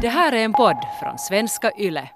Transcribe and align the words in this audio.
Det 0.00 0.08
här 0.08 0.32
är 0.32 0.44
en 0.44 0.52
podd 0.52 0.76
från 1.00 1.18
svenska 1.18 1.72
YLE. 1.78 2.08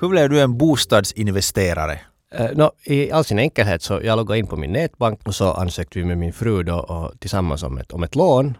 Hur 0.00 0.08
blev 0.08 0.28
du 0.30 0.40
en 0.40 0.58
bostadsinvesterare? 0.58 2.00
Uh, 2.40 2.46
no, 2.54 2.70
I 2.84 3.12
all 3.12 3.24
sin 3.24 3.38
enkelhet 3.38 3.82
så 3.82 4.00
jag 4.02 4.16
loggade 4.16 4.38
in 4.38 4.46
på 4.46 4.56
min 4.56 4.72
nätbank 4.72 5.20
och 5.26 5.34
så 5.34 5.52
ansökte 5.52 5.98
vi 5.98 6.04
med 6.04 6.18
min 6.18 6.32
fru 6.32 6.62
då 6.62 6.78
och 6.78 7.20
tillsammans 7.20 7.62
om 7.62 7.78
ett, 7.78 7.92
om 7.92 8.02
ett 8.02 8.14
lån 8.14 8.56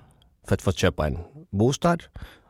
för 0.49 0.55
att 0.55 0.63
få 0.63 0.73
köpa 0.73 1.07
en 1.07 1.19
bostad. 1.51 2.03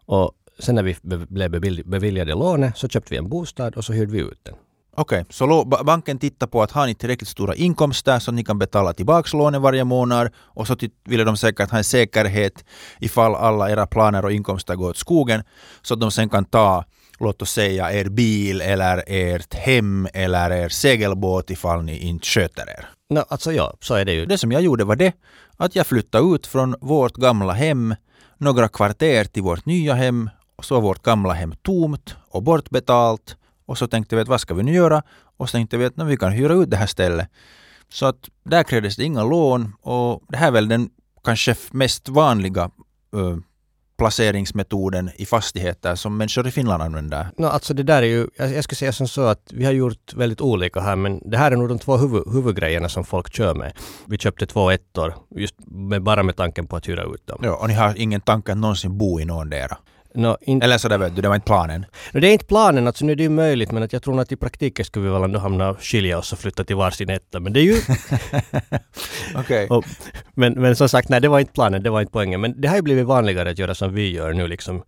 Och 0.07 0.32
sen 0.63 0.75
när 0.75 0.83
vi 0.83 0.97
blev 1.29 1.51
beviljade 1.87 2.35
lånet 2.35 2.77
så 2.79 2.89
köpte 2.89 3.11
vi 3.15 3.19
en 3.19 3.29
bostad 3.29 3.75
och 3.77 3.85
så 3.85 3.93
hyrde 3.93 4.12
vi 4.12 4.19
ut 4.21 4.41
den. 4.43 4.55
Okej, 4.97 5.25
så 5.31 5.47
lo- 5.47 5.65
ba- 5.65 5.85
banken 5.85 6.19
tittar 6.19 6.47
på 6.47 6.62
att 6.62 6.70
har 6.70 6.87
ni 6.87 6.95
tillräckligt 6.95 7.29
stora 7.29 7.55
inkomster 7.55 8.19
så 8.19 8.30
att 8.30 8.34
ni 8.34 8.45
kan 8.45 8.59
betala 8.59 8.93
tillbaks 8.93 9.33
lånet 9.33 9.61
varje 9.61 9.84
månad 9.84 10.30
och 10.37 10.67
så 10.67 10.77
ville 11.09 11.25
de 11.25 11.37
säkert 11.37 11.70
ha 11.70 11.79
en 11.79 11.84
säkerhet 11.84 12.65
ifall 13.01 13.34
alla 13.34 13.70
era 13.70 13.87
planer 13.87 14.25
och 14.25 14.33
inkomster 14.33 14.75
går 14.77 14.91
åt 14.91 14.97
skogen 14.97 15.43
så 15.83 15.95
att 15.95 16.01
de 16.01 16.11
sen 16.11 16.29
kan 16.29 16.45
ta 16.45 16.84
låt 17.20 17.42
oss 17.42 17.51
säga 17.53 17.92
er 17.92 18.05
bil 18.09 18.61
eller 18.61 19.05
ert 19.06 19.55
hem 19.55 20.09
eller 20.15 20.51
er 20.51 20.69
segelbåt 20.69 21.51
ifall 21.51 21.83
ni 21.83 21.98
inte 21.98 22.27
sköter 22.27 22.62
er. 22.70 22.89
No, 23.11 23.25
alltså 23.29 23.53
ja, 23.53 23.75
så 23.81 23.95
är 23.95 24.05
det 24.05 24.12
ju. 24.12 24.27
Det 24.27 24.39
som 24.39 24.53
jag 24.53 24.62
gjorde 24.62 24.84
var 24.84 24.97
det 24.97 25.12
att 25.56 25.77
jag 25.77 25.87
flyttade 25.87 26.34
ut 26.34 26.47
från 26.47 26.75
vårt 26.81 27.17
gamla 27.17 27.53
hem 27.53 27.95
några 28.39 28.69
kvarter 28.69 29.25
till 29.25 29.42
vårt 29.42 29.67
nya 29.67 29.95
hem 29.95 30.31
och 30.56 30.65
så 30.65 30.74
var 30.74 30.80
vårt 30.83 31.02
gamla 31.02 31.33
hem 31.33 31.55
tomt 31.62 32.16
och 32.29 32.42
bortbetalt 32.42 33.37
och 33.66 33.79
så 33.79 33.87
tänkte 33.87 34.16
vi 34.16 34.23
att 34.23 34.29
vad 34.29 34.41
ska 34.41 34.55
vi 34.55 34.62
nu 34.62 34.73
göra? 34.75 35.02
Och 35.37 35.48
så 35.48 35.52
tänkte 35.52 35.77
vi 35.77 35.84
att 35.84 35.97
"Nå, 35.97 36.05
vi 36.05 36.16
kan 36.16 36.33
hyra 36.33 36.55
ut 36.55 36.70
det 36.70 36.77
här 36.77 36.87
stället. 36.87 37.28
Så 37.88 38.06
att 38.06 38.28
där 38.45 38.62
krävdes 38.62 38.97
det 38.97 39.05
inga 39.05 39.25
lån 39.25 39.73
och 39.83 40.23
det 40.28 40.36
här 40.36 40.47
är 40.47 40.53
väl 40.53 40.69
den 40.69 40.91
kanske 41.25 41.55
mest 41.70 42.08
vanliga 42.08 42.70
ö, 43.17 43.36
placeringsmetoden 43.97 45.11
i 45.17 45.27
fastigheter 45.27 45.95
som 45.95 46.17
människor 46.17 46.47
i 46.47 46.50
Finland 46.50 46.83
använder. 46.83 47.27
No, 47.36 47.47
alltså 47.47 47.75
det 47.75 47.83
där 47.83 48.03
är 48.03 48.06
ju, 48.06 48.27
jag, 48.36 48.53
jag 48.53 48.64
skulle 48.64 48.77
säga 48.77 48.92
som 48.92 49.08
så 49.08 49.23
att 49.23 49.50
vi 49.53 49.64
har 49.64 49.73
gjort 49.73 50.14
väldigt 50.14 50.41
olika 50.41 50.80
här 50.80 50.97
men 50.97 51.30
det 51.30 51.39
här 51.39 51.53
är 51.53 51.56
nog 51.56 51.69
de 51.69 51.78
två 51.78 51.97
huvud, 51.97 52.23
huvudgrejerna 52.33 52.89
som 52.89 53.05
folk 53.05 53.34
kör 53.34 53.55
med. 53.55 53.73
Vi 54.06 54.19
köpte 54.19 54.47
två 54.47 54.70
ettor 54.70 55.14
just 55.30 55.55
med, 55.67 56.03
bara 56.03 56.23
med 56.23 56.36
tanken 56.36 56.67
på 56.67 56.77
att 56.77 56.89
hyra 56.89 57.03
ut 57.03 57.27
dem. 57.27 57.41
Ja, 57.42 57.56
och 57.56 57.69
ni 57.69 57.75
har 57.75 57.95
ingen 57.98 58.20
tanke 58.20 58.53
att 58.53 58.58
någonsin 58.58 58.98
bo 58.98 59.20
i 59.20 59.25
någon 59.25 59.50
dera. 59.50 59.77
No, 60.14 60.36
in, 60.41 60.62
Eller 60.62 60.78
så 60.78 60.88
där 60.88 60.98
vet 60.98 61.16
du, 61.16 61.22
det 61.22 61.28
var 61.28 61.34
inte 61.34 61.46
planen. 61.46 61.86
no, 62.12 62.20
det 62.20 62.28
är 62.28 62.32
inte 62.32 62.44
planen, 62.44 62.86
alltså 62.86 63.05
nu 63.05 63.12
är 63.12 63.16
det 63.16 63.22
ju 63.22 63.28
möjligt 63.28 63.72
men 63.72 63.82
att 63.82 63.92
jag 63.92 64.02
tror 64.02 64.20
att 64.20 64.32
i 64.32 64.36
praktiken 64.36 64.84
skulle 64.84 65.06
vi 65.06 65.12
väl 65.12 65.22
ändå 65.22 65.38
hamna 65.38 65.74
skilja 65.74 66.18
oss 66.18 66.32
och 66.32 66.38
flytta 66.38 66.64
till 66.64 66.77
varsin 66.77 67.10
etta. 67.10 67.41
Men 67.41 67.52
det 67.52 67.60
är 67.60 67.64
ju 67.64 67.77
Okej. 69.34 69.66
Och, 69.68 69.84
men, 70.34 70.52
men 70.52 70.77
som 70.77 70.88
sagt, 70.88 71.08
nej 71.08 71.20
det 71.20 71.28
var 71.28 71.40
inte 71.40 71.52
planen, 71.52 71.83
det 71.83 71.90
var 71.90 72.00
inte 72.00 72.12
poängen. 72.12 72.40
Men 72.40 72.60
det 72.60 72.68
har 72.68 72.77
ju 72.77 72.83
blivit 72.83 73.06
vanligare 73.06 73.50
att 73.50 73.58
göra 73.58 73.74
som 73.74 73.94
vi 73.94 74.10
gör 74.10 74.33
nu 74.33 74.48
liksom 74.48 74.83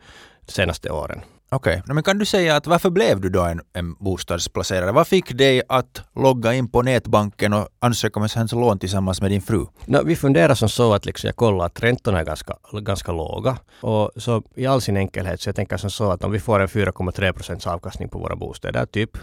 de 0.46 0.52
senaste 0.52 0.90
åren. 0.90 1.20
Okej, 1.54 1.80
okay. 1.84 1.94
men 1.94 2.02
kan 2.02 2.18
du 2.18 2.24
säga 2.24 2.56
att 2.56 2.66
varför 2.66 2.90
blev 2.90 3.20
du 3.20 3.28
då 3.28 3.42
en, 3.42 3.60
en 3.72 3.94
bostadsplacerare? 3.94 4.92
Vad 4.92 5.06
fick 5.06 5.32
dig 5.38 5.62
att 5.68 6.02
logga 6.14 6.54
in 6.54 6.68
på 6.68 6.82
nätbanken 6.82 7.52
och 7.52 7.68
ansöka 7.78 8.20
om 8.20 8.24
ett 8.24 8.52
lån 8.52 8.78
tillsammans 8.78 9.20
med 9.20 9.30
din 9.30 9.42
fru? 9.42 9.66
No, 9.86 9.98
vi 10.04 10.16
funderar 10.16 10.54
som 10.54 10.68
så 10.68 10.94
att 10.94 11.06
liksom 11.06 11.28
jag 11.28 11.36
kollar 11.36 11.64
att 11.66 11.82
räntorna 11.82 12.20
är 12.20 12.24
ganska, 12.24 12.56
ganska 12.72 13.12
låga. 13.12 13.56
Och 13.80 14.10
så 14.16 14.42
i 14.54 14.66
all 14.66 14.80
sin 14.80 14.96
enkelhet 14.96 15.40
så 15.40 15.48
jag 15.48 15.56
tänker 15.56 15.76
som 15.76 15.90
så 15.90 16.10
att 16.10 16.24
om 16.24 16.32
vi 16.32 16.40
får 16.40 16.60
en 16.60 16.68
4,3 16.68 17.32
procents 17.32 17.66
avkastning 17.66 18.08
på 18.08 18.18
våra 18.18 18.36
bostäder 18.36 18.86
typ 18.86 19.18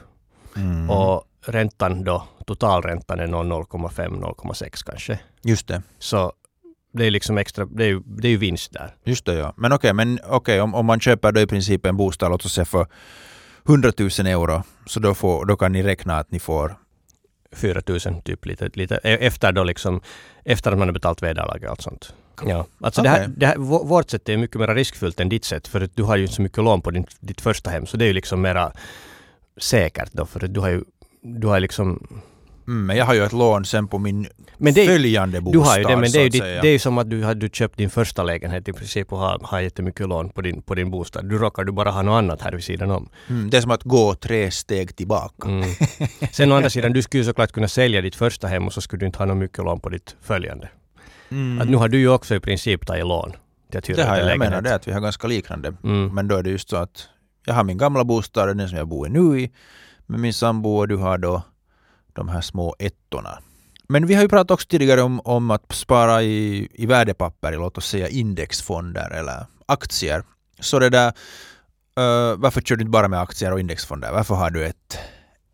Mm. 0.55 0.89
och 0.89 1.23
räntan 1.45 2.03
då, 2.03 2.23
totalräntan 2.45 3.19
är 3.19 3.27
nog 3.27 3.45
0,5-0,6 3.45 4.83
kanske. 4.85 5.19
Just 5.43 5.67
det. 5.67 5.81
Så 5.99 6.31
det 6.91 7.05
är 7.05 7.11
liksom 7.11 7.37
extra, 7.37 7.65
det 7.65 7.83
är 7.83 7.87
ju, 7.87 8.01
det 8.05 8.27
är 8.27 8.29
ju 8.31 8.37
vinst 8.37 8.73
där. 8.73 8.95
Just 9.03 9.25
det, 9.25 9.33
ja. 9.33 9.53
Men 9.57 9.73
okej, 9.73 9.93
men 9.93 10.19
okej, 10.23 10.61
om, 10.61 10.75
om 10.75 10.85
man 10.85 10.99
köper 10.99 11.31
då 11.31 11.41
i 11.41 11.47
princip 11.47 11.85
en 11.85 11.97
bostad, 11.97 12.31
låt 12.31 12.45
oss 12.45 12.53
säga 12.53 12.65
för 12.65 12.87
100 13.67 13.91
000 13.97 14.09
euro, 14.27 14.63
så 14.85 14.99
då, 14.99 15.13
får, 15.13 15.45
då 15.45 15.57
kan 15.57 15.71
ni 15.71 15.83
räkna 15.83 16.17
att 16.17 16.31
ni 16.31 16.39
får 16.39 16.75
4 17.55 17.81
000 17.87 17.99
typ 17.99 18.45
lite, 18.45 18.69
lite 18.73 18.95
e- 19.03 19.17
efter 19.27 19.51
då 19.51 19.63
liksom, 19.63 20.01
efter 20.45 20.71
att 20.71 20.77
man 20.77 20.87
har 20.87 20.93
betalt 20.93 21.23
vederlag 21.23 21.63
och 21.63 21.69
allt 21.69 21.81
sånt. 21.81 22.13
Ja, 22.45 22.65
alltså 22.81 23.01
det 23.01 23.09
här, 23.09 23.27
det 23.37 23.45
här, 23.45 23.55
vå- 23.55 23.85
vårt 23.87 24.09
sätt 24.09 24.29
är 24.29 24.37
mycket 24.37 24.59
mer 24.59 24.67
riskfyllt 24.75 25.19
än 25.19 25.29
ditt 25.29 25.45
sätt 25.45 25.67
för 25.67 25.81
att 25.81 25.95
du 25.95 26.03
har 26.03 26.15
ju 26.17 26.23
inte 26.23 26.35
så 26.35 26.41
mycket 26.41 26.57
lån 26.63 26.81
på 26.81 26.91
din, 26.91 27.05
ditt 27.19 27.41
första 27.41 27.69
hem 27.69 27.85
så 27.85 27.97
det 27.97 28.05
är 28.05 28.07
ju 28.07 28.13
liksom 28.13 28.41
mera 28.41 28.71
säkert 29.57 30.09
då 30.11 30.25
för 30.25 30.45
att 30.45 30.53
du 30.53 30.59
har 30.59 30.69
ju 30.69 30.83
du 31.23 31.47
har 31.47 31.59
liksom 31.59 32.07
men 32.65 32.97
jag 32.97 33.05
har 33.05 33.13
ju 33.13 33.23
ett 33.23 33.33
lån 33.33 33.65
sen 33.65 33.87
på 33.87 33.99
min 33.99 34.27
Men 34.57 34.73
det 34.73 34.85
följande 34.85 35.41
bostad. 35.41 35.61
du 35.61 35.65
har 35.65 35.77
ju 35.77 35.83
det, 35.83 35.97
men 35.97 36.11
det 36.11 36.19
är 36.19 36.23
ju, 36.23 36.29
ditt, 36.29 36.43
det 36.43 36.67
är 36.67 36.71
ju 36.71 36.79
som 36.79 36.97
att 36.97 37.09
du 37.09 37.23
har 37.23 37.35
du 37.35 37.49
köpt 37.49 37.77
din 37.77 37.89
första 37.89 38.23
lägenhet 38.23 38.67
i 38.67 38.73
princip 38.73 39.13
och 39.13 39.19
har, 39.19 39.39
har 39.43 39.59
jättemycket 39.59 40.07
lån 40.07 40.29
på 40.29 40.41
din, 40.41 40.61
på 40.61 40.75
din 40.75 40.91
bostad. 40.91 41.29
Du 41.29 41.37
råkar 41.37 41.63
du 41.63 41.71
bara 41.71 41.91
ha 41.91 42.01
något 42.01 42.17
annat 42.17 42.41
här 42.41 42.51
vid 42.51 42.63
sidan 42.63 42.91
om. 42.91 43.09
Mm, 43.29 43.49
det 43.49 43.57
är 43.57 43.61
som 43.61 43.71
att 43.71 43.83
gå 43.83 44.15
tre 44.15 44.51
steg 44.51 44.95
tillbaka. 44.95 45.49
Mm. 45.49 45.69
Sen 46.31 46.51
å 46.51 46.55
andra 46.55 46.69
sidan, 46.69 46.93
du 46.93 47.01
skulle 47.01 47.21
ju 47.23 47.25
såklart 47.25 47.51
kunna 47.51 47.67
sälja 47.67 48.01
ditt 48.01 48.15
första 48.15 48.47
hem 48.47 48.67
och 48.67 48.73
så 48.73 48.81
skulle 48.81 48.99
du 48.99 49.05
inte 49.05 49.19
ha 49.19 49.25
något 49.25 49.37
mycket 49.37 49.57
lån 49.57 49.79
på 49.79 49.89
ditt 49.89 50.15
följande. 50.21 50.69
Mm. 51.31 51.61
Att 51.61 51.69
nu 51.69 51.77
har 51.77 51.87
du 51.87 51.99
ju 51.99 52.09
också 52.09 52.35
i 52.35 52.39
princip 52.39 52.85
tagit 52.85 53.05
lån 53.05 53.33
till 53.71 53.81
hyra 53.87 54.03
det 54.03 54.09
har 54.09 54.17
jag, 54.17 54.31
jag 54.31 54.39
menar 54.39 54.61
det 54.61 54.75
att 54.75 54.87
vi 54.87 54.91
har 54.91 55.01
ganska 55.01 55.27
liknande. 55.27 55.73
Mm. 55.83 56.15
Men 56.15 56.27
då 56.27 56.35
är 56.35 56.43
det 56.43 56.49
just 56.49 56.69
så 56.69 56.77
att 56.77 57.09
jag 57.45 57.53
har 57.53 57.63
min 57.63 57.77
gamla 57.77 58.03
bostad, 58.03 58.57
den 58.57 58.69
som 58.69 58.77
jag 58.77 58.87
bor 58.87 59.07
i 59.07 59.09
nu 59.09 59.39
i, 59.39 59.51
med 60.05 60.19
min 60.19 60.33
sambo 60.33 60.77
och 60.77 60.87
du 60.87 60.97
har 60.97 61.17
då 61.17 61.43
de 62.15 62.29
här 62.29 62.41
små 62.41 62.75
ettorna. 62.79 63.39
Men 63.89 64.07
vi 64.07 64.13
har 64.13 64.21
ju 64.21 64.29
pratat 64.29 64.51
också 64.51 64.67
tidigare 64.67 65.01
om, 65.01 65.19
om 65.23 65.51
att 65.51 65.71
spara 65.71 66.23
i, 66.23 66.67
i 66.73 66.85
värdepapper, 66.85 67.51
låt 67.51 67.77
oss 67.77 67.87
säga 67.87 68.07
indexfonder 68.07 69.11
eller 69.11 69.45
aktier. 69.65 70.23
Så 70.59 70.79
det 70.79 70.89
där, 70.89 71.07
eh, 71.97 72.35
varför 72.37 72.61
kör 72.61 72.75
du 72.75 72.81
inte 72.81 72.91
bara 72.91 73.07
med 73.07 73.21
aktier 73.21 73.51
och 73.51 73.59
indexfonder? 73.59 74.11
Varför 74.11 74.35
har 74.35 74.49
du 74.49 74.65
ett, 74.65 74.97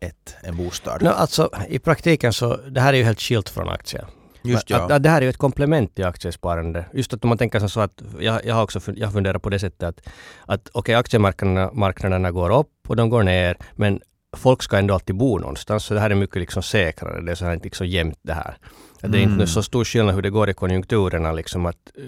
ett, 0.00 0.36
en 0.42 0.56
bostad? 0.56 1.02
No, 1.02 1.08
alltså 1.08 1.50
i 1.68 1.78
praktiken 1.78 2.32
så, 2.32 2.56
det 2.56 2.80
här 2.80 2.92
är 2.92 2.96
ju 2.96 3.04
helt 3.04 3.20
skilt 3.20 3.48
från 3.48 3.68
aktier. 3.68 4.06
Just 4.42 4.70
ja. 4.70 4.76
att, 4.76 4.90
att 4.90 5.02
det 5.02 5.08
här 5.08 5.16
är 5.16 5.22
ju 5.22 5.30
ett 5.30 5.36
komplement 5.36 5.94
till 5.94 6.04
aktiesparande. 6.04 6.84
Just 6.92 7.14
att 7.14 7.24
om 7.24 7.28
man 7.28 7.38
tänker 7.38 7.68
så 7.68 7.80
att, 7.80 8.02
jag, 8.20 8.44
jag 8.44 8.54
har 8.54 8.62
också 8.62 8.78
fun- 8.78 8.96
jag 8.96 9.12
funderar 9.12 9.38
på 9.38 9.50
det 9.50 9.58
sättet 9.58 9.82
att, 9.82 10.08
att 10.46 10.68
okej 10.72 10.94
aktiemarknaderna 10.94 11.70
marknaderna 11.72 12.30
går 12.30 12.50
upp 12.58 12.72
och 12.88 12.96
de 12.96 13.10
går 13.10 13.22
ner 13.22 13.56
men 13.76 14.00
folk 14.38 14.62
ska 14.62 14.76
ändå 14.78 14.94
alltid 14.94 15.16
bo 15.16 15.38
någonstans 15.38 15.84
så 15.84 15.94
det 15.94 16.00
här 16.00 16.10
är 16.10 16.14
mycket 16.14 16.36
liksom 16.36 16.62
säkrare. 16.62 17.20
Det 17.20 17.30
är 17.30 17.34
så 17.34 17.44
här 17.44 17.52
inte 17.54 17.64
liksom 17.64 17.86
jämnt 17.86 18.18
det 18.22 18.32
här. 18.32 18.56
Att 19.02 19.12
det 19.12 19.18
är 19.18 19.22
Mm. 19.22 19.32
inte 19.32 19.46
så 19.46 19.62
stor 19.62 19.84
skillnad 19.84 20.14
hur 20.14 20.22
det 20.22 20.30
går 20.30 20.50
i 20.50 20.54
konjunkturerna 20.54 21.32
liksom 21.32 21.66
att 21.66 21.76
eh, 21.98 22.04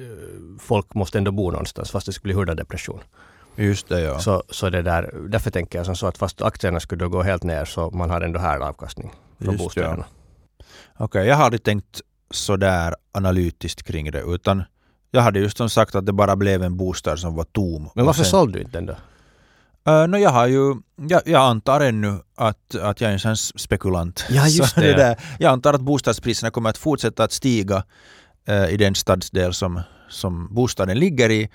folk 0.60 0.94
måste 0.94 1.18
ändå 1.18 1.30
bo 1.32 1.50
någonstans 1.50 1.90
fast 1.90 2.06
det 2.06 2.12
skulle 2.12 2.34
bli 2.34 2.40
huvuddepression. 2.40 3.00
Just 3.56 3.88
det 3.88 4.00
ja. 4.00 4.18
Så, 4.18 4.42
så 4.50 4.70
det 4.70 4.82
där, 4.82 5.14
därför 5.28 5.50
tänker 5.50 5.78
jag 5.78 5.86
som 5.86 5.96
så 5.96 6.06
att 6.06 6.18
fast 6.18 6.42
aktierna 6.42 6.80
skulle 6.80 7.06
gå 7.06 7.22
helt 7.22 7.42
ner 7.42 7.64
så 7.64 7.90
man 7.90 8.10
har 8.10 8.20
ändå 8.20 8.38
här 8.40 8.60
avkastning 8.60 9.12
från 9.40 9.52
Just 9.58 9.74
det, 9.74 9.80
ja. 9.80 9.86
bostäderna. 9.88 10.04
Okej, 10.98 11.26
jag 11.26 11.36
har 11.36 11.44
aldrig 11.44 11.62
tänkt 11.62 12.00
sådär 12.30 12.94
analytiskt 13.12 13.82
kring 13.82 14.10
det 14.12 14.20
utan 14.22 14.62
jag 15.10 15.20
hade 15.22 15.38
just 15.40 15.56
som 15.56 15.70
sagt 15.70 15.94
att 15.94 16.06
det 16.06 16.12
bara 16.12 16.36
blev 16.36 16.62
en 16.62 16.76
bostad 16.76 17.18
som 17.18 17.34
var 17.34 17.44
tom. 17.44 17.90
Men 17.94 18.06
varför 18.06 18.22
sen- 18.22 18.30
sålde 18.30 18.58
du 18.58 18.64
inte 18.64 18.78
den 18.78 18.86
då? 18.86 18.94
Uh, 19.88 20.08
no, 20.08 20.16
jag 20.16 20.30
har 20.30 20.46
ju, 20.46 20.74
jag, 20.96 21.22
jag 21.24 21.42
antar 21.42 21.80
ännu 21.80 22.20
att, 22.36 22.74
att 22.74 23.00
jag 23.00 23.08
är 23.08 23.12
en 23.12 23.18
sån 23.18 23.36
spekulant. 23.36 24.24
Ja, 24.30 24.48
just 24.48 24.74
det, 24.76 24.92
där, 24.92 25.16
jag 25.38 25.52
antar 25.52 25.74
att 25.74 25.80
bostadspriserna 25.80 26.50
kommer 26.50 26.70
att 26.70 26.78
fortsätta 26.78 27.24
att 27.24 27.32
stiga 27.32 27.84
eh, 28.48 28.68
i 28.68 28.76
den 28.76 28.94
stadsdel 28.94 29.54
som, 29.54 29.80
som 30.08 30.54
bostaden 30.54 30.98
ligger 30.98 31.30
i 31.30 31.48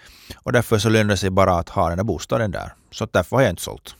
och 0.43 0.51
därför 0.51 0.77
så 0.77 0.89
lönar 0.89 1.09
det 1.09 1.17
sig 1.17 1.29
bara 1.29 1.53
att 1.53 1.69
ha 1.69 1.89
den 1.89 1.97
där 1.97 2.03
bostaden 2.03 2.51
där. 2.51 2.73
Så 2.91 3.07
därför 3.11 3.35
har 3.35 3.43
jag 3.43 3.49
inte 3.49 3.61
sålt. 3.61 3.95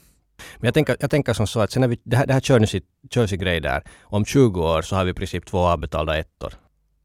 Men 0.57 0.67
jag 0.67 0.73
tänker, 0.73 0.97
jag 0.99 1.11
tänker 1.11 1.33
som 1.33 1.47
så 1.47 1.59
att 1.59 1.71
sen 1.71 1.81
när 1.81 1.87
vi, 1.87 1.99
det 2.03 2.17
här, 2.17 2.27
det 2.27 2.33
här 2.33 2.39
kör 2.39 2.59
nu 2.59 2.67
sitt, 2.67 2.85
kör 3.11 3.27
sin 3.27 3.39
grej 3.39 3.61
där. 3.61 3.83
Om 4.03 4.25
20 4.25 4.61
år 4.61 4.81
så 4.81 4.95
har 4.95 5.05
vi 5.05 5.11
i 5.11 5.13
princip 5.13 5.45
två 5.45 5.59
avbetalda 5.59 6.17
ettor. 6.17 6.53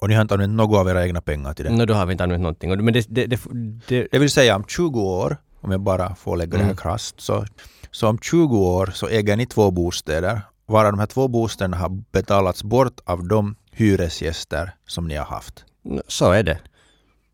Och 0.00 0.08
ni 0.08 0.14
har 0.14 0.22
inte 0.22 0.34
använt 0.34 0.52
något 0.52 0.78
av 0.78 0.88
era 0.88 1.06
egna 1.06 1.20
pengar 1.20 1.54
till 1.54 1.64
det. 1.64 1.70
No, 1.70 1.84
då 1.84 1.94
har 1.94 2.06
vi 2.06 2.12
inte 2.12 2.24
använt 2.24 2.42
någonting. 2.42 2.84
Men 2.84 2.94
det, 2.94 3.06
det, 3.08 3.26
det, 3.26 3.40
det, 3.88 4.08
Det 4.12 4.18
vill 4.18 4.30
säga 4.30 4.56
om 4.56 4.64
20 4.64 5.00
år, 5.00 5.36
om 5.60 5.70
jag 5.70 5.80
bara 5.80 6.14
får 6.14 6.36
lägga 6.36 6.50
det 6.50 6.56
här 6.58 6.64
Mm. 6.64 6.76
krasst, 6.76 7.20
så, 7.20 7.44
så 7.90 8.08
om 8.08 8.18
20 8.18 8.58
år 8.58 8.90
så 8.94 9.08
äger 9.08 9.36
ni 9.36 9.46
två 9.46 9.70
bostäder, 9.70 10.40
varav 10.66 10.92
de 10.92 10.98
här 10.98 11.06
två 11.06 11.28
bostäderna 11.28 11.76
har 11.76 11.88
betalats 12.12 12.62
bort 12.64 13.00
av 13.04 13.28
de 13.28 13.54
hyresgäster 13.72 14.74
som 14.86 15.08
ni 15.08 15.16
har 15.16 15.24
haft. 15.26 15.64
så 16.08 16.30
är 16.32 16.42
det. 16.42 16.58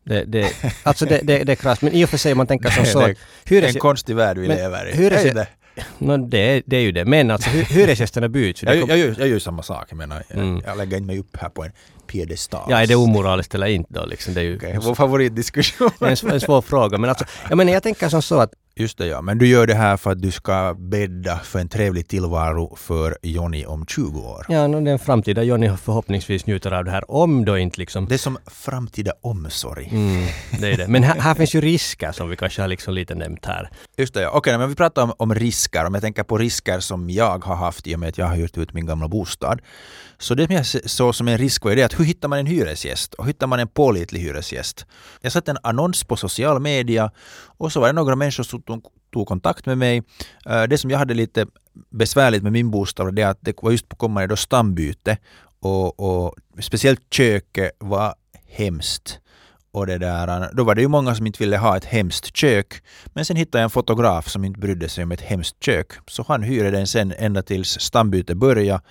Det, 0.05 0.23
det, 0.25 0.53
alltså 0.83 1.05
det, 1.05 1.21
det, 1.23 1.43
det 1.43 1.51
är 1.51 1.55
krasst. 1.55 1.81
Men 1.81 1.93
i 1.93 2.05
och 2.05 2.09
för 2.09 2.17
sig 2.17 2.35
man 2.35 2.47
tänker 2.47 2.69
som 2.69 2.85
så 2.93 2.99
Det 2.99 3.11
att 3.11 3.51
är 3.51 3.67
en 3.67 3.73
konstig 3.73 4.15
värld 4.15 4.37
vi 4.37 4.47
Men 4.47 4.57
lever 4.57 4.85
i. 4.89 4.93
hyresgä- 4.93 5.29
Är 5.29 5.33
det? 5.33 5.47
no, 5.97 6.17
det, 6.17 6.37
är- 6.57 6.63
det 6.65 6.77
är 6.77 6.81
ju 6.81 6.91
det. 6.91 7.05
Men 7.05 7.31
alltså 7.31 7.49
hy, 7.49 7.63
hyresgästerna 7.63 8.29
byts. 8.29 8.63
ju. 8.63 8.67
Jag, 8.67 8.79
kom- 8.81 8.89
jag, 8.89 8.97
gör, 8.99 9.15
jag 9.19 9.27
gör 9.27 9.39
samma 9.39 9.63
sak, 9.63 9.85
jag 9.89 9.97
menar. 9.97 10.23
Jag, 10.29 10.37
Mm. 10.37 10.61
jag 10.65 10.77
lägger 10.77 10.97
inte 10.97 11.07
mig 11.07 11.19
upp 11.19 11.37
här 11.37 11.49
på 11.49 11.63
en 11.63 11.71
piedestal. 12.07 12.67
Ja, 12.69 12.81
är 12.81 12.87
det 12.87 12.95
omoraliskt 12.95 13.55
eller 13.55 13.67
inte 13.67 13.93
då? 13.93 14.05
Liksom, 14.05 14.33
det 14.33 14.39
är 14.41 14.43
ju 14.43 14.57
Okej, 14.57 14.77
vår 14.81 14.95
favoritdiskussion. 14.95 15.89
en, 15.99 16.15
sv- 16.15 16.33
en 16.33 16.41
svår 16.41 16.61
fråga. 16.61 16.97
Men 16.97 17.09
alltså, 17.09 17.25
jag 17.49 17.57
menar, 17.57 17.73
jag 17.73 17.83
tänker 17.83 18.09
som 18.09 18.21
så 18.21 18.39
att 18.39 18.53
Just 18.79 18.97
det 18.97 19.07
ja, 19.07 19.21
men 19.21 19.37
du 19.37 19.47
gör 19.47 19.67
det 19.67 19.73
här 19.75 19.97
för 19.97 20.11
att 20.11 20.21
du 20.21 20.31
ska 20.31 20.75
bädda 20.79 21.39
för 21.39 21.59
en 21.59 21.69
trevlig 21.69 22.07
tillvaro 22.07 22.75
för 22.75 23.17
Johnny 23.21 23.65
om 23.65 23.85
20 23.85 24.19
år. 24.19 24.45
Ja, 24.49 24.67
no, 24.67 24.81
den 24.81 24.99
framtida 24.99 25.43
Johnny 25.43 25.69
förhoppningsvis 25.83 26.45
njuter 26.45 26.71
av 26.71 26.85
det 26.85 26.91
här 26.91 27.11
om 27.11 27.45
då 27.45 27.57
inte 27.57 27.79
liksom... 27.79 28.05
Det 28.05 28.13
är 28.13 28.17
som 28.17 28.37
framtida 28.45 29.11
omsorg. 29.21 29.89
Mm, 29.91 30.27
det 30.59 30.67
är 30.67 30.77
det. 30.77 30.87
Men 30.87 31.03
här, 31.03 31.19
här 31.19 31.33
finns 31.35 31.55
ju 31.55 31.61
risker 31.61 32.11
som 32.11 32.29
vi 32.29 32.35
kanske 32.35 32.61
har 32.61 32.67
liksom 32.67 32.93
lite 32.93 33.15
nämnt 33.15 33.45
här. 33.45 33.69
Just 33.97 34.13
det, 34.13 34.21
ja. 34.21 34.29
Okej, 34.29 34.57
men 34.57 34.69
vi 34.69 34.75
pratar 34.75 35.03
om, 35.03 35.13
om 35.17 35.35
risker. 35.35 35.85
Om 35.85 35.93
jag 35.93 36.03
tänker 36.03 36.23
på 36.23 36.37
risker 36.37 36.79
som 36.79 37.09
jag 37.09 37.45
har 37.45 37.55
haft 37.55 37.87
i 37.87 37.95
och 37.95 37.99
med 37.99 38.09
att 38.09 38.17
jag 38.17 38.25
har 38.25 38.35
hyrt 38.35 38.57
ut 38.57 38.73
min 38.73 38.85
gamla 38.85 39.07
bostad. 39.07 39.61
Så 40.19 40.35
det 40.35 40.45
som 40.45 40.55
jag 40.55 40.65
såg 40.89 41.15
som 41.15 41.27
en 41.27 41.37
risk 41.37 41.63
var 41.63 41.71
ju 41.71 41.75
det 41.75 41.83
att 41.83 41.99
hur 41.99 42.05
hittar 42.05 42.27
man 42.27 42.39
en 42.39 42.45
hyresgäst? 42.45 43.13
Och 43.13 43.27
hittar 43.27 43.47
man 43.47 43.59
en 43.59 43.67
pålitlig 43.67 44.19
hyresgäst? 44.19 44.85
Jag 45.21 45.31
satte 45.31 45.51
en 45.51 45.57
annons 45.63 46.03
på 46.03 46.17
social 46.17 46.59
media 46.59 47.11
och 47.57 47.71
så 47.71 47.79
var 47.79 47.87
det 47.87 47.93
några 47.93 48.15
människor 48.15 48.43
som 48.43 48.61
tog, 48.61 48.85
tog 49.13 49.27
kontakt 49.27 49.65
med 49.65 49.77
mig. 49.77 50.03
Eh, 50.45 50.63
det 50.63 50.77
som 50.77 50.89
jag 50.89 50.97
hade 50.97 51.13
lite 51.13 51.45
besvärligt 51.89 52.43
med 52.43 52.51
min 52.51 52.71
bostad 52.71 53.05
var 53.05 53.11
det 53.11 53.23
att 53.23 53.37
det 53.41 53.55
var 53.61 53.71
just 53.71 53.89
på 53.89 53.95
kommande 53.95 54.27
då 54.27 54.35
stambyte 54.35 55.17
och, 55.59 55.99
och 55.99 56.35
speciellt 56.59 57.01
köket 57.13 57.71
var 57.79 58.15
hemskt. 58.47 59.19
Och 59.71 59.87
det 59.87 59.97
där, 59.97 60.41
eh, 60.41 60.47
då 60.53 60.63
var 60.63 60.75
det 60.75 60.81
ju 60.81 60.87
många 60.87 61.15
som 61.15 61.27
inte 61.27 61.43
ville 61.43 61.57
ha 61.57 61.77
ett 61.77 61.85
hemskt 61.85 62.37
kök. 62.37 62.81
Men 63.05 63.25
sen 63.25 63.35
hittade 63.35 63.61
jag 63.61 63.63
en 63.63 63.69
fotograf 63.69 64.29
som 64.29 64.45
inte 64.45 64.59
brydde 64.59 64.89
sig 64.89 65.03
om 65.03 65.11
ett 65.11 65.21
hemskt 65.21 65.63
kök. 65.63 65.91
Så 66.07 66.25
han 66.27 66.43
hyrde 66.43 66.71
den 66.71 66.87
sen 66.87 67.13
ända 67.17 67.41
tills 67.41 67.79
stambytet 67.79 68.37
började. 68.37 68.81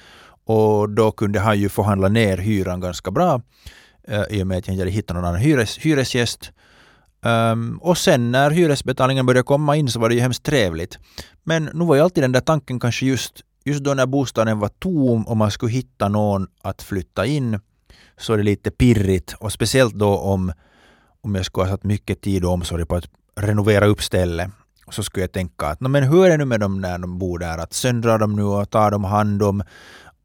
Och 0.47 0.91
då 0.91 1.11
kunde 1.11 1.41
han 1.41 1.59
ju 1.59 1.69
förhandla 1.69 2.09
ner 2.09 2.39
hyran 2.39 2.81
ganska 2.81 3.11
bra. 3.11 3.43
eh, 4.09 4.23
I 4.31 4.43
och 4.43 4.47
med 4.47 4.59
att 4.59 4.67
jag 4.67 4.75
inte 4.75 4.83
hade 4.83 4.91
hittat 4.91 5.17
någon 5.17 5.25
annan 5.25 5.41
hyres, 5.41 5.79
hyresgäst. 5.79 6.53
Um, 7.25 7.79
och 7.79 7.99
sen 7.99 8.31
när 8.33 8.51
hyresbetalningen 8.51 9.27
började 9.27 9.43
komma 9.43 9.77
in 9.77 9.89
så 9.89 10.01
var 10.01 10.09
det 10.09 10.15
ju 10.15 10.21
hemskt 10.21 10.43
trevligt. 10.43 10.99
Men 11.45 11.71
nu 11.75 11.85
var 11.85 11.95
ju 11.95 12.01
alltid 12.01 12.25
den 12.25 12.33
där 12.33 12.41
tanken 12.41 12.81
kanske 12.81 13.07
just, 13.07 13.41
just 13.65 13.85
då 13.85 13.95
när 13.95 14.07
bostaden 14.07 14.59
var 14.59 14.69
tom 14.69 15.27
och 15.27 15.37
man 15.37 15.51
skulle 15.51 15.73
hitta 15.73 16.09
någon 16.09 16.47
att 16.63 16.83
flytta 16.83 17.27
in 17.27 17.61
så 18.17 18.33
är 18.33 18.37
det 18.37 18.43
lite 18.43 18.71
pirrigt 18.71 19.35
och 19.39 19.53
speciellt 19.53 19.95
då 19.95 20.19
om, 20.19 20.53
om 21.21 21.35
jag 21.35 21.45
skulle 21.45 21.65
ha 21.67 21.71
satt 21.71 21.85
mycket 21.85 22.21
tid 22.21 22.45
och 22.45 22.53
omsorg 22.53 22.87
på 22.87 22.97
att 22.97 23.09
renovera 23.37 23.87
upp 23.87 24.03
stället 24.03 24.51
så 24.91 25.03
skulle 25.03 25.23
jag 25.23 25.33
tänka 25.33 25.67
att 25.67 25.81
men 25.81 26.03
hur 26.03 26.25
är 26.25 26.31
det 26.31 26.37
nu 26.37 26.45
med 26.45 26.61
dem 26.61 26.81
när 26.81 26.99
de 26.99 27.19
bor 27.19 27.39
där? 27.39 27.59
Att 27.59 27.73
söndrar 27.73 28.19
de 28.19 28.37
nu 28.37 28.43
och 28.43 28.71
tar 28.71 28.91
de 28.91 29.05
hand 29.05 29.43
om 29.43 29.63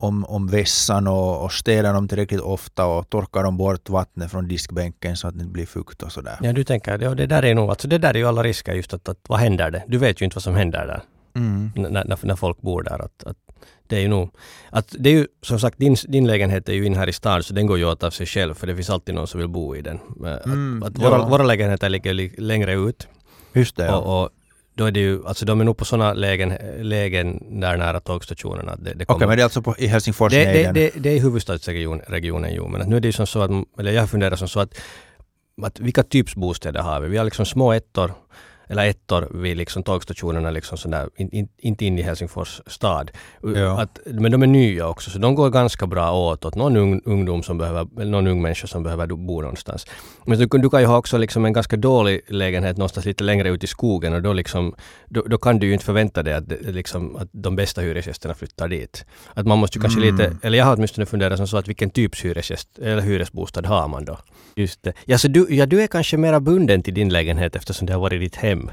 om, 0.04 0.26
om 0.26 0.48
vässan 0.48 1.08
och, 1.08 1.44
och 1.44 1.52
städar 1.52 1.94
dem 1.94 2.08
tillräckligt 2.08 2.42
ofta 2.42 2.86
och 2.86 3.10
torkar 3.10 3.44
de 3.44 3.58
bort 3.58 3.90
vattnet 3.90 4.32
från 4.32 4.48
diskbänken 4.48 5.18
så 5.18 5.28
att 5.28 5.38
det 5.38 5.42
inte 5.42 5.54
blir 5.54 5.66
fukt 5.66 6.04
och 6.04 6.12
sådär. 6.12 6.38
Ja, 6.42 6.54
du 6.54 6.64
tänker, 6.64 7.00
ja, 7.00 7.16
det 7.16 7.26
där 7.26 7.46
är 7.46 7.56
nog, 7.56 7.70
alltså 7.70 7.88
det 7.88 7.98
där 7.98 8.10
är 8.14 8.18
ju 8.18 8.28
alla 8.28 8.44
risker 8.44 8.74
just 8.74 8.94
att, 8.94 9.10
att 9.10 9.18
vad 9.28 9.40
händer 9.40 9.72
det? 9.72 9.84
Du 9.88 9.98
vet 9.98 10.22
ju 10.22 10.26
inte 10.26 10.36
vad 10.36 10.44
som 10.44 10.56
händer 10.56 10.88
där. 10.88 11.04
Mm. 11.36 11.72
När, 11.76 11.90
när, 11.90 12.18
när, 12.22 12.36
folk 12.36 12.62
bor 12.62 12.84
där. 12.84 13.06
Att, 13.06 13.24
att 13.24 13.38
det 13.88 13.96
är 13.96 14.00
ju 14.00 14.08
nog, 14.08 14.30
att 14.70 14.96
det 15.00 15.10
är 15.10 15.14
ju 15.14 15.28
som 15.42 15.60
sagt 15.60 15.78
din, 15.78 15.96
din 16.08 16.28
lägenhet 16.28 16.70
är 16.70 16.74
ju 16.74 16.86
in 16.86 16.96
här 16.96 17.10
i 17.10 17.14
stan 17.14 17.44
så 17.44 17.54
den 17.54 17.68
går 17.68 17.78
ju 17.78 17.86
åt 17.86 18.04
av 18.04 18.12
sig 18.12 18.26
själv 18.26 18.54
för 18.54 18.68
det 18.68 18.76
finns 18.76 18.90
alltid 18.90 19.16
någon 19.16 19.28
som 19.28 19.40
vill 19.40 19.50
bo 19.50 19.76
i 19.76 19.82
den. 19.82 20.00
Mm, 20.46 20.84
att, 20.84 20.90
att 20.90 21.04
våra, 21.04 21.28
våra 21.28 21.44
lägenheter 21.44 21.90
ligger 21.90 22.42
längre 22.42 22.74
ut. 22.74 23.08
Just 23.54 23.76
det. 23.76 23.86
Ja. 23.86 23.98
Och, 23.98 24.24
och 24.24 24.30
då 24.74 24.86
är 24.86 24.92
det 24.92 25.00
ju, 25.00 25.28
alltså 25.28 25.46
de 25.46 25.62
är 25.62 25.66
nog 25.66 25.78
på 25.78 25.86
sådana 25.86 26.14
lägen, 26.14 26.54
lägen 26.82 27.60
där 27.62 27.78
nära 27.78 28.00
tågstationerna. 28.00 28.76
Det, 28.76 28.84
det 28.84 28.92
Okej, 28.92 29.16
okay, 29.16 29.28
men 29.28 29.38
det 29.38 29.42
är 29.42 29.44
alltså 29.44 29.62
på, 29.62 29.76
i 29.78 29.88
Helsingfors 29.88 30.34
det, 30.34 30.46
det, 30.46 30.72
det, 30.72 30.92
det 30.96 31.10
är 31.10 31.16
i 31.16 31.20
huvudstadsregionen, 31.20 32.54
jo. 32.54 32.68
Men 32.68 32.90
nu 32.90 32.96
är 32.96 33.00
det 33.00 33.08
ju 33.08 33.12
som 33.12 33.28
så 33.28 33.42
att, 33.42 33.52
eller 33.80 33.92
jag 33.92 34.10
funderar 34.10 34.36
som 34.36 34.48
så 34.48 34.60
att, 34.60 34.74
att 35.62 35.80
vilka 35.80 36.04
typs 36.04 36.36
bostäder 36.36 36.82
har 36.82 37.02
vi? 37.02 37.08
Vi 37.08 37.18
har 37.18 37.26
liksom 37.26 37.46
små 37.46 37.74
ettor 37.74 38.14
eller 38.72 38.90
ettor 38.90 39.28
vid 39.32 39.58
liksom 39.58 39.84
tågstationerna, 39.84 40.52
liksom 40.52 40.78
sådär, 40.78 41.10
in, 41.16 41.30
in, 41.30 41.48
inte 41.58 41.86
in 41.86 42.00
i 42.00 42.02
Helsingfors 42.02 42.62
stad. 42.68 43.12
Ja. 43.56 43.82
Att, 43.82 44.00
men 44.06 44.32
de 44.32 44.44
är 44.44 44.48
nya 44.48 44.88
också, 44.88 45.10
så 45.10 45.20
de 45.20 45.36
går 45.36 45.50
ganska 45.50 45.88
bra 45.88 46.12
åt, 46.12 46.46
åt 46.46 46.56
någon 46.56 46.78
ung, 46.78 47.02
ungdom 47.06 47.44
som 47.44 47.58
behöver, 47.58 48.06
någon 48.06 48.28
ung 48.28 48.42
människa 48.42 48.68
som 48.68 48.84
behöver 48.84 49.08
bo 49.08 49.42
någonstans. 49.42 49.88
Men 50.26 50.40
du, 50.40 50.46
du 50.46 50.70
kan 50.70 50.82
ju 50.82 50.86
ha 50.86 50.98
också 50.98 51.18
liksom 51.18 51.46
en 51.46 51.54
ganska 51.54 51.78
dålig 51.78 52.22
lägenhet 52.28 52.78
någonstans 52.78 53.06
lite 53.06 53.24
längre 53.24 53.50
ut 53.50 53.64
i 53.64 53.68
skogen 53.68 54.14
och 54.14 54.22
då, 54.22 54.34
liksom, 54.34 54.76
då, 55.10 55.22
då 55.22 55.38
kan 55.38 55.60
du 55.60 55.68
ju 55.68 55.74
inte 55.74 55.86
förvänta 55.86 56.24
dig 56.24 56.34
att, 56.34 56.44
liksom, 56.62 57.16
att 57.16 57.30
de 57.32 57.56
bästa 57.56 57.82
hyresgästerna 57.82 58.34
flyttar 58.34 58.68
dit. 58.68 59.06
Att 59.34 59.48
man 59.48 59.58
måste 59.58 59.78
ju 59.78 59.82
kanske 59.82 60.02
mm. 60.02 60.16
lite, 60.16 60.38
eller 60.42 60.58
jag 60.58 60.66
har 60.66 60.76
åtminstone 60.76 61.06
funderat 61.06 61.38
som 61.38 61.48
så 61.48 61.58
att 61.58 61.68
vilken 61.68 61.90
typs 61.90 62.26
hyresgäst 62.26 62.80
eller 62.80 63.02
hyresbostad 63.02 63.68
har 63.68 63.88
man 63.88 64.06
då? 64.06 64.18
Just 64.56 64.84
det. 64.84 64.94
Ja, 65.06 65.18
så 65.18 65.28
du, 65.28 65.48
ja, 65.50 65.66
du 65.66 65.82
är 65.82 65.88
kanske 65.88 66.18
mera 66.18 66.40
bunden 66.40 66.84
till 66.84 66.94
din 66.94 67.10
lägenhet 67.10 67.56
eftersom 67.56 67.88
det 67.88 67.94
har 67.94 68.00
varit 68.00 68.22
ditt 68.22 68.36
hem. 68.36 68.72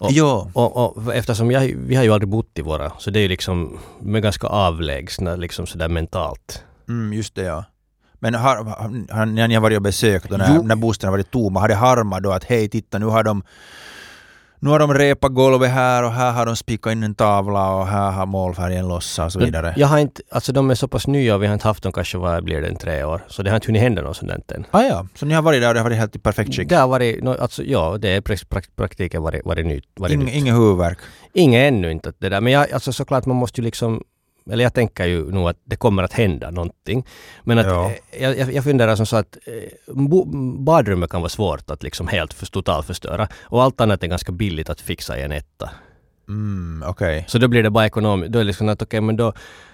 Och, 0.00 0.12
ja. 0.12 0.50
Och, 0.52 0.96
och, 0.96 1.14
eftersom 1.14 1.50
jag, 1.50 1.74
vi 1.76 1.94
har 1.94 2.04
ju 2.04 2.12
aldrig 2.12 2.28
bott 2.28 2.58
i 2.58 2.62
våra, 2.62 2.92
så 2.98 3.10
det 3.10 3.18
är 3.18 3.22
ju 3.22 3.28
liksom 3.28 3.78
med 4.00 4.22
ganska 4.22 4.46
avlägsna 4.46 5.36
liksom 5.36 5.66
sådär 5.66 5.88
mentalt. 5.88 6.64
Mm, 6.88 7.12
just 7.12 7.34
det 7.34 7.42
ja. 7.42 7.64
Men 8.24 8.34
har, 8.34 8.56
har, 9.14 9.26
när 9.26 9.48
ni 9.48 9.54
har 9.54 9.62
varit 9.62 9.76
och 9.76 9.82
besökt 9.82 10.32
och 10.32 10.38
när, 10.38 10.62
när 10.62 10.76
bostäderna 10.76 11.10
varit 11.10 11.30
tomma, 11.30 11.60
har 11.60 11.68
det 11.68 11.74
harmat 11.74 12.22
då 12.22 12.32
att 12.32 12.44
hej 12.44 12.68
titta 12.68 12.98
nu 12.98 13.06
har 13.06 13.24
de 13.24 13.42
nu 14.58 14.70
har 14.70 14.78
de 14.78 14.94
repat 14.94 15.34
golvet 15.34 15.70
här 15.70 16.04
och 16.04 16.12
här 16.12 16.32
har 16.32 16.46
de 16.46 16.56
spikat 16.56 16.92
in 16.92 17.02
en 17.02 17.14
tavla 17.14 17.74
och 17.74 17.86
här 17.86 18.10
har 18.10 18.26
målfärgen 18.26 18.88
lossat 18.88 19.26
och 19.26 19.32
så 19.32 19.38
vidare. 19.38 19.74
Jag 19.76 19.86
har 19.86 19.98
inte, 19.98 20.22
alltså 20.30 20.52
de 20.52 20.70
är 20.70 20.74
så 20.74 20.88
pass 20.88 21.06
nya 21.06 21.34
och 21.34 21.42
vi 21.42 21.46
har 21.46 21.54
inte 21.54 21.68
haft 21.68 21.82
dem 21.82 21.92
kanske, 21.92 22.18
vad 22.18 22.44
blir 22.44 22.60
det, 22.60 22.68
en 22.68 22.76
tre 22.76 23.04
år. 23.04 23.20
Så 23.28 23.42
det 23.42 23.50
har 23.50 23.56
inte 23.56 23.66
hunnit 23.66 23.82
hända 23.82 24.02
något 24.02 24.16
sånt 24.16 24.52
än. 24.52 24.66
Ah, 24.70 24.82
ja, 24.82 25.06
så 25.14 25.26
ni 25.26 25.34
har 25.34 25.42
varit 25.42 25.60
där 25.60 25.68
och 25.68 25.74
det 25.74 25.80
har 25.80 25.84
varit 25.84 25.98
helt 25.98 26.16
i 26.16 26.18
perfekt 26.18 26.54
skick? 26.54 26.68
Det 26.68 26.76
har 26.76 26.88
varit, 26.88 27.26
alltså 27.26 27.62
ja, 27.62 27.98
det 28.00 28.08
är 28.08 28.20
prakt, 28.20 28.76
praktiken 28.76 29.22
varit, 29.22 29.44
varit 29.44 29.66
nytt. 29.66 29.84
Varit 29.96 30.12
Ing, 30.12 30.28
Inget 30.28 30.54
huvudvärk? 30.54 30.98
Inget 31.32 31.68
ännu 31.68 31.90
inte. 31.90 32.12
Det 32.18 32.28
där. 32.28 32.40
Men 32.40 32.52
jag, 32.52 32.72
alltså 32.72 32.92
såklart 32.92 33.26
man 33.26 33.36
måste 33.36 33.60
ju 33.60 33.64
liksom 33.64 34.02
eller 34.50 34.64
jag 34.64 34.74
tänker 34.74 35.06
ju 35.06 35.32
nog 35.32 35.48
att 35.48 35.56
det 35.64 35.76
kommer 35.76 36.02
att 36.02 36.12
hända 36.12 36.50
någonting. 36.50 37.06
Men 37.42 37.58
att 37.58 37.66
ja. 37.66 37.92
jag, 38.20 38.38
jag, 38.38 38.52
jag 38.52 38.64
funderar 38.64 38.96
som 38.96 39.06
så 39.06 39.16
att 39.16 39.38
eh, 39.46 39.94
badrummet 40.58 41.10
kan 41.10 41.20
vara 41.20 41.28
svårt 41.28 41.70
att 41.70 41.82
liksom 41.82 42.08
helt 42.08 42.34
för, 42.34 42.46
totalförstöra. 42.46 43.28
Och 43.42 43.62
allt 43.62 43.80
annat 43.80 44.02
är 44.02 44.06
ganska 44.06 44.32
billigt 44.32 44.70
att 44.70 44.80
fixa 44.80 45.18
i 45.18 45.22
en 45.22 45.32
etta. 45.32 45.70
Mm, 46.28 46.88
okay. 46.90 47.24
Så 47.26 47.38
då 47.38 47.48
blir 47.48 47.62
det 47.62 47.70
bara 47.70 47.86
ekonomiskt. 47.86 48.32
Då 48.32 48.38
är 48.38 48.42
det 48.44 48.46
liksom 48.46 48.68
att 48.68 48.82
okej, 48.82 48.98
okay, 48.98 49.00
men 49.00 49.16
då, 49.16 49.32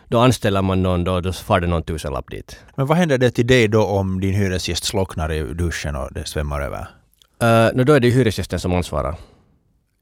då 0.09 0.19
anställer 0.19 0.63
man 0.63 0.83
någon 0.83 1.05
då, 1.05 1.21
då 1.21 1.33
far 1.33 1.61
det 1.61 1.67
någon 1.67 1.83
tusenlapp 1.83 2.31
dit. 2.31 2.57
Men 2.75 2.87
vad 2.87 2.99
händer 2.99 3.19
det 3.19 3.31
till 3.31 3.47
dig 3.47 3.69
då 3.69 3.85
om 3.85 4.21
din 4.21 4.35
hyresgäst 4.35 4.85
slocknar 4.85 5.33
i 5.33 5.43
duschen 5.55 5.97
och 5.97 6.13
det 6.13 6.25
svämmar 6.25 6.61
över? 6.61 6.81
Uh, 7.43 7.77
no, 7.77 7.85
då 7.85 7.93
är 7.93 8.01
det 8.01 8.09
hyresgästen 8.09 8.61
som 8.61 8.75
ansvarar. 8.75 9.15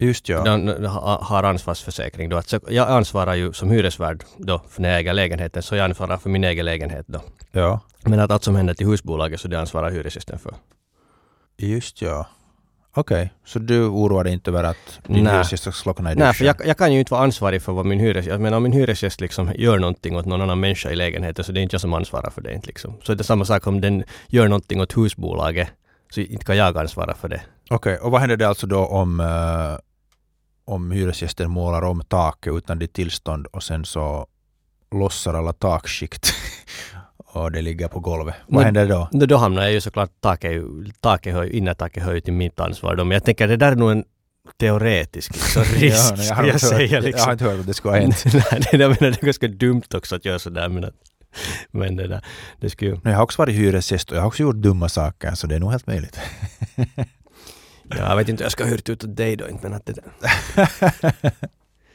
Just 0.00 0.28
ja. 0.28 0.44
De 0.44 0.84
har 1.20 1.42
ansvarsförsäkring 1.42 2.28
då. 2.28 2.36
Alltså 2.36 2.60
jag 2.68 2.88
ansvarar 2.88 3.34
ju 3.34 3.52
som 3.52 3.70
hyresvärd 3.70 4.24
då 4.36 4.62
för 4.68 4.82
när 4.82 4.88
jag 4.88 4.98
äger 4.98 5.12
lägenheten, 5.12 5.62
så 5.62 5.76
jag 5.76 5.84
ansvarar 5.84 6.16
för 6.16 6.30
min 6.30 6.44
egen 6.44 6.64
lägenhet 6.64 7.06
då. 7.08 7.20
Ja. 7.52 7.80
Men 8.04 8.20
att 8.20 8.30
allt 8.30 8.44
som 8.44 8.56
händer 8.56 8.74
till 8.74 8.86
husbolaget 8.86 9.40
så 9.40 9.48
det 9.48 9.60
ansvarar 9.60 9.90
hyresgästen 9.90 10.38
för. 10.38 10.54
Just 11.56 12.02
ja. 12.02 12.26
Okej, 12.94 13.22
okay. 13.22 13.28
så 13.44 13.58
du 13.58 13.84
oroar 13.84 14.24
dig 14.24 14.32
inte 14.32 14.50
över 14.50 14.64
att 14.64 15.00
din 15.06 15.24
Nä. 15.24 15.30
hyresgäst 15.30 15.62
ska 15.62 15.72
slockna 15.72 16.12
i 16.12 16.14
duschen? 16.14 16.26
Nej, 16.26 16.34
för 16.34 16.44
jag, 16.44 16.56
jag, 16.64 16.78
kan 16.78 16.92
ju 16.92 16.98
inte 16.98 17.12
vara 17.12 17.22
ansvarig 17.22 17.62
för 17.62 17.72
vad 17.72 17.86
min 17.86 18.00
hyresgäst... 18.00 18.40
Men 18.40 18.54
om 18.54 18.62
min 18.62 18.72
hyresgäst 18.72 19.20
liksom 19.20 19.52
gör 19.54 19.78
någonting 19.78 20.16
åt 20.16 20.26
någon 20.26 20.42
annan 20.42 20.60
människa 20.60 20.90
i 20.90 20.96
lägenheten 20.96 21.44
så 21.44 21.52
det 21.52 21.60
är 21.60 21.62
inte 21.62 21.74
jag 21.74 21.80
som 21.80 21.92
ansvarar 21.92 22.30
för 22.30 22.40
det. 22.40 22.66
Liksom. 22.66 22.94
Så 23.02 23.14
det 23.14 23.22
är 23.22 23.24
samma 23.24 23.44
sak 23.44 23.66
om 23.66 23.80
den 23.80 24.04
gör 24.28 24.48
någonting 24.48 24.80
åt 24.80 24.96
husbolaget 24.96 25.68
så 26.10 26.20
inte 26.20 26.44
kan 26.44 26.56
jag 26.56 26.78
ansvara 26.78 27.14
för 27.14 27.28
det. 27.28 27.40
Okej, 27.70 27.94
okay. 27.94 28.06
och 28.06 28.10
vad 28.10 28.20
händer 28.20 28.36
det 28.36 28.48
alltså 28.48 28.66
då 28.66 28.86
om 28.86 29.20
uh, 29.20 29.78
om 30.68 30.90
hyresgästen 30.90 31.50
målar 31.50 31.82
om 31.82 32.02
taket 32.04 32.52
utan 32.52 32.78
ditt 32.78 32.92
tillstånd 32.92 33.46
och 33.46 33.62
sen 33.62 33.84
så 33.84 34.26
lossar 34.90 35.34
alla 35.34 35.52
takskikt 35.52 36.32
och 37.16 37.52
det 37.52 37.62
ligger 37.62 37.88
på 37.88 38.00
golvet. 38.00 38.34
Vad 38.46 38.64
händer 38.64 38.88
då? 38.88 39.08
Då, 39.12 39.26
då 39.26 39.36
hamnar 39.36 39.62
jag 39.62 39.72
ju 39.72 39.80
såklart, 39.80 40.10
taket, 40.20 40.62
taket 41.00 41.34
hör, 41.34 41.52
innertaket 41.52 42.08
ju 42.08 42.20
till 42.20 42.32
mitt 42.32 42.60
ansvar 42.60 42.96
då, 42.96 43.04
men 43.04 43.14
jag 43.14 43.24
tänker 43.24 43.48
det 43.48 43.56
där 43.56 43.72
är 43.72 43.76
nog 43.76 43.90
en 43.90 44.04
teoretisk 44.60 45.34
liksom, 45.34 45.62
risk, 45.74 46.14
ja, 46.18 46.24
jag, 46.36 46.46
jag 46.46 46.60
säga. 46.60 47.00
Liksom. 47.00 47.18
jag 47.18 47.24
har 47.24 47.32
inte 47.32 47.44
hört 47.44 47.60
att 47.60 47.66
det 47.66 47.74
skulle 47.74 47.94
ha 47.94 48.00
hänt. 48.00 48.24
Nej, 48.32 48.62
det, 48.70 48.76
jag 48.76 48.78
menar, 48.78 49.10
det 49.10 49.22
är 49.22 49.26
ganska 49.26 49.48
dumt 49.48 49.82
också 49.94 50.16
att 50.16 50.24
göra 50.24 50.38
sådär, 50.38 50.68
men, 50.68 50.84
att, 50.84 50.94
men 51.70 51.96
det 51.96 52.08
där, 52.08 52.24
det 52.60 52.70
skulle... 52.70 53.00
Jag 53.04 53.12
har 53.12 53.22
också 53.22 53.42
varit 53.42 53.54
hyresgäst 53.54 54.10
och 54.10 54.16
jag 54.16 54.22
har 54.22 54.26
också 54.26 54.42
gjort 54.42 54.56
dumma 54.56 54.88
saker, 54.88 55.34
så 55.34 55.46
det 55.46 55.54
är 55.54 55.60
nog 55.60 55.70
helt 55.70 55.86
möjligt. 55.86 56.20
Ja, 57.90 58.08
jag 58.08 58.16
vet 58.16 58.28
inte, 58.28 58.42
jag 58.42 58.52
ska 58.52 58.64
hyrt 58.64 58.88
ut 58.88 59.04
åt 59.04 59.16
dig 59.16 59.36
då 59.36 59.48
inte 59.48 59.68
men 59.68 59.74
att 59.74 59.86
det... 59.86 59.94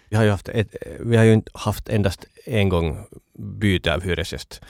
vi 0.10 0.16
har 0.16 0.24
ju 0.24 0.30
haft, 0.30 0.50
ett, 0.50 0.76
vi 1.00 1.18
har 1.18 1.24
ju 1.24 1.42
haft 1.54 1.90
endast 1.90 2.26
en 2.46 2.70
gång 2.70 3.06
byte 3.60 3.94
av 3.94 4.02
hyresgäst 4.02 4.62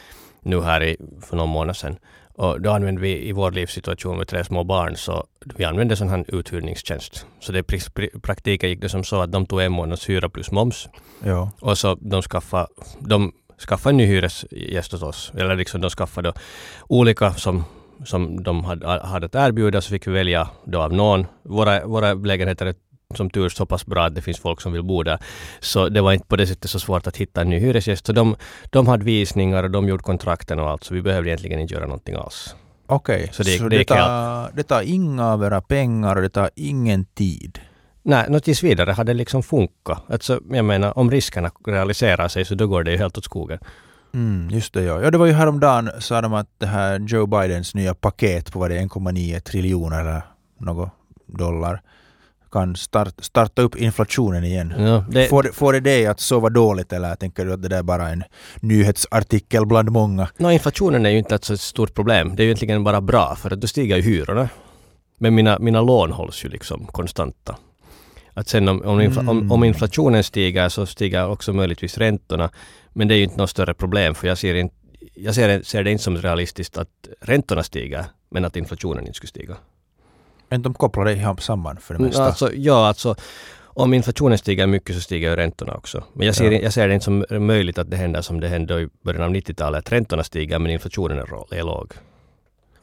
nu 0.41 0.61
här 0.61 0.83
i, 0.83 0.97
för 1.21 1.35
någon 1.37 1.49
månad 1.49 1.75
sedan. 1.75 1.97
Och 2.35 2.61
då 2.61 2.71
använde 2.71 3.01
vi 3.01 3.27
i 3.27 3.31
vår 3.31 3.51
livssituation 3.51 4.17
med 4.17 4.27
tre 4.27 4.43
små 4.43 4.63
barn 4.63 4.95
så 4.95 5.27
vi 5.55 5.63
använde 5.63 5.95
sån 5.95 6.09
här 6.09 6.25
uthyrningstjänst. 6.27 7.25
Så 7.39 7.51
det 7.51 7.59
i 7.59 8.19
praktiken 8.19 8.69
gick 8.69 8.81
det 8.81 8.89
som 8.89 9.03
så 9.03 9.21
att 9.21 9.31
de 9.31 9.45
tog 9.45 9.61
en 9.61 9.71
månads 9.71 10.09
hyra 10.09 10.29
plus 10.29 10.51
moms. 10.51 10.89
Ja. 11.23 11.51
Och 11.59 11.77
så 11.77 11.97
de 12.01 12.21
skaffade, 12.21 12.67
de 12.99 13.31
skaffade 13.67 13.93
en 13.93 13.97
ny 13.97 14.05
hyresgäst 14.05 14.93
åt 14.93 15.03
oss. 15.03 15.31
Eller 15.35 15.55
liksom 15.55 15.81
de 15.81 15.89
skaffade 15.89 16.33
olika 16.87 17.33
som 17.33 17.63
som 18.05 18.43
de 18.43 18.63
hade, 18.63 18.87
hade 18.87 19.25
att 19.25 19.35
erbjuda 19.35 19.81
så 19.81 19.89
fick 19.89 20.07
vi 20.07 20.11
välja 20.11 20.49
då 20.65 20.81
av 20.81 20.93
någon. 20.93 21.25
Våra, 21.43 21.85
våra 21.85 22.13
lägenheter 22.13 22.65
är 22.65 22.75
som 23.15 23.29
tur 23.29 23.49
så 23.49 23.65
pass 23.65 23.85
bra 23.85 24.05
att 24.05 24.15
det 24.15 24.21
finns 24.21 24.39
folk 24.39 24.61
som 24.61 24.73
vill 24.73 24.83
bo 24.83 25.03
där. 25.03 25.19
Så 25.59 25.89
det 25.89 26.01
var 26.01 26.13
inte 26.13 26.27
på 26.27 26.35
det 26.35 26.47
sättet 26.47 26.71
så 26.71 26.79
svårt 26.79 27.07
att 27.07 27.17
hitta 27.17 27.41
en 27.41 27.49
ny 27.49 27.59
hyresgäst. 27.59 28.05
Så 28.05 28.13
de, 28.13 28.35
de 28.69 28.87
hade 28.87 29.05
visningar 29.05 29.63
och 29.63 29.71
de 29.71 29.87
gjorde 29.87 30.03
kontrakten 30.03 30.59
och 30.59 30.69
allt, 30.69 30.83
så 30.83 30.93
vi 30.93 31.01
behövde 31.01 31.29
egentligen 31.29 31.59
inte 31.59 31.73
göra 31.73 31.85
någonting 31.85 32.15
alls. 32.15 32.55
Okej, 32.87 33.29
Så 33.31 33.43
så, 33.43 33.49
det- 33.49 33.57
det, 33.63 33.69
det 33.69 33.75
gick 33.75 33.87
tar, 33.87 34.51
det 34.55 34.63
tar 34.63 34.81
inga 34.81 35.27
av 35.27 35.43
era 35.43 35.61
pengar 35.61 36.15
och 36.15 36.21
det 36.21 36.29
tar 36.29 36.49
ingen 36.55 37.05
tid. 37.05 37.59
Nej, 38.05 38.25
nå 38.29 38.39
tills 38.39 38.63
vidare 38.63 38.91
hade 38.91 39.13
det 39.13 39.17
liksom 39.17 39.43
funkat. 39.43 40.03
Alltså, 40.09 40.39
jag 40.51 40.65
menar, 40.65 40.97
om 40.97 41.11
riskerna 41.11 41.51
realiserar 41.67 42.27
sig 42.27 42.45
så 42.45 42.55
då 42.55 42.67
går 42.67 42.83
det 42.83 42.91
ju 42.91 42.97
helt 42.97 43.17
åt 43.17 43.25
skogen. 43.25 43.59
Mm, 44.13 44.49
just 44.49 44.73
det 44.73 44.83
ja. 44.83 45.01
ja. 45.01 45.11
Det 45.11 45.17
var 45.17 45.25
ju 45.25 45.33
häromdagen 45.33 45.89
sa 45.99 46.21
de 46.21 46.33
att 46.33 46.49
det 46.57 46.65
här 46.65 46.99
Joe 46.99 47.25
Bidens 47.25 47.75
nya 47.75 47.93
paket 47.93 48.51
på 48.51 48.59
vad 48.59 48.71
det 48.71 48.77
är 48.77 48.81
1,9 48.81 49.39
triljoner 49.39 50.01
eller 50.01 50.21
något 50.57 50.89
dollar 51.25 51.81
kan 52.53 52.75
start, 52.75 53.13
starta 53.19 53.61
upp 53.61 53.75
inflationen 53.75 54.43
igen. 54.43 54.73
Ja, 54.77 55.05
det, 55.09 55.27
Får, 55.27 55.43
får 55.43 55.73
det 55.73 55.79
dig 55.79 56.07
att 56.07 56.19
sova 56.19 56.49
dåligt 56.49 56.93
eller 56.93 57.15
tänker 57.15 57.45
du 57.45 57.53
att 57.53 57.61
det 57.61 57.67
där 57.67 57.77
är 57.77 57.83
bara 57.83 58.09
en 58.09 58.23
nyhetsartikel 58.59 59.65
bland 59.65 59.89
många? 59.89 60.27
nå, 60.37 60.51
inflationen 60.51 61.05
är 61.05 61.09
ju 61.09 61.17
inte 61.17 61.35
ett 61.35 61.43
så 61.43 61.57
stort 61.57 61.93
problem. 61.93 62.35
Det 62.35 62.41
är 62.41 62.45
ju 62.45 62.49
egentligen 62.49 62.83
bara 62.83 63.01
bra 63.01 63.35
för 63.35 63.53
att 63.53 63.61
då 63.61 63.67
stiger 63.67 63.95
ju 63.95 64.01
hyrorna. 64.01 64.49
Men 65.17 65.35
mina, 65.35 65.59
mina 65.59 65.81
lån 65.81 66.11
hålls 66.11 66.45
ju 66.45 66.49
liksom 66.49 66.85
konstanta. 66.85 67.55
Att 68.33 68.47
sen 68.47 68.67
om, 68.67 68.81
om, 68.81 69.01
infla, 69.01 69.21
om, 69.31 69.51
om 69.51 69.63
inflationen 69.63 70.23
stiger 70.23 70.69
så 70.69 70.85
stiger 70.85 71.29
också 71.29 71.53
möjligtvis 71.53 71.97
räntorna. 71.97 72.49
Men 72.93 73.07
det 73.07 73.15
är 73.15 73.17
ju 73.17 73.23
inte 73.23 73.37
något 73.37 73.49
större 73.49 73.73
problem 73.73 74.15
för 74.15 74.27
jag 74.27 74.37
ser, 74.37 74.55
inte, 74.55 74.75
jag 75.13 75.35
ser, 75.35 75.61
ser 75.61 75.83
det 75.83 75.91
inte 75.91 76.03
som 76.03 76.17
realistiskt 76.17 76.77
att 76.77 77.07
räntorna 77.21 77.63
stiger 77.63 78.05
men 78.29 78.45
att 78.45 78.55
inflationen 78.55 78.99
inte 78.99 79.13
skulle 79.13 79.29
stiga. 79.29 79.57
Men 80.49 80.61
de 80.61 80.73
kopplar 80.73 81.05
det 81.05 81.13
ihop 81.13 81.41
samman 81.41 81.77
för 81.77 81.93
det 81.93 81.99
mesta. 81.99 82.23
Alltså, 82.23 82.53
ja, 82.53 82.87
alltså 82.87 83.15
om 83.75 83.93
inflationen 83.93 84.37
stiger 84.37 84.67
mycket 84.67 84.95
så 84.95 85.01
stiger 85.01 85.29
ju 85.29 85.35
räntorna 85.35 85.73
också. 85.75 86.03
Men 86.13 86.27
jag 86.27 86.35
ser, 86.35 86.51
Ja. 86.51 86.59
jag 86.59 86.73
ser 86.73 86.87
det 86.87 86.93
inte 86.93 87.03
som 87.03 87.25
möjligt 87.29 87.77
att 87.77 87.91
det 87.91 87.97
händer 87.97 88.21
som 88.21 88.39
det 88.39 88.47
hände 88.47 88.81
i 88.81 88.87
början 89.01 89.23
av 89.23 89.29
90-talet. 89.29 89.79
Att 89.79 89.91
räntorna 89.91 90.23
stiger 90.23 90.59
men 90.59 90.71
inflationen 90.71 91.17
är, 91.19 91.53
är 91.53 91.63
låg. 91.63 91.93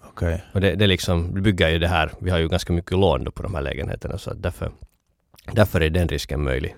Okej. 0.04 0.44
Och 0.54 0.60
det, 0.60 0.74
det 0.74 0.86
liksom 0.86 1.42
bygger 1.42 1.68
ju 1.68 1.78
det 1.78 1.88
här. 1.88 2.10
Vi 2.18 2.30
har 2.30 2.38
ju 2.38 2.48
ganska 2.48 2.72
mycket 2.72 2.92
lån 2.98 3.32
på 3.32 3.42
de 3.42 3.54
här 3.54 3.62
lägenheterna 3.62 4.18
så 4.18 4.34
därför, 4.34 4.70
därför 5.52 5.80
är 5.80 5.90
den 5.90 6.08
risken 6.08 6.42
möjlig. 6.42 6.76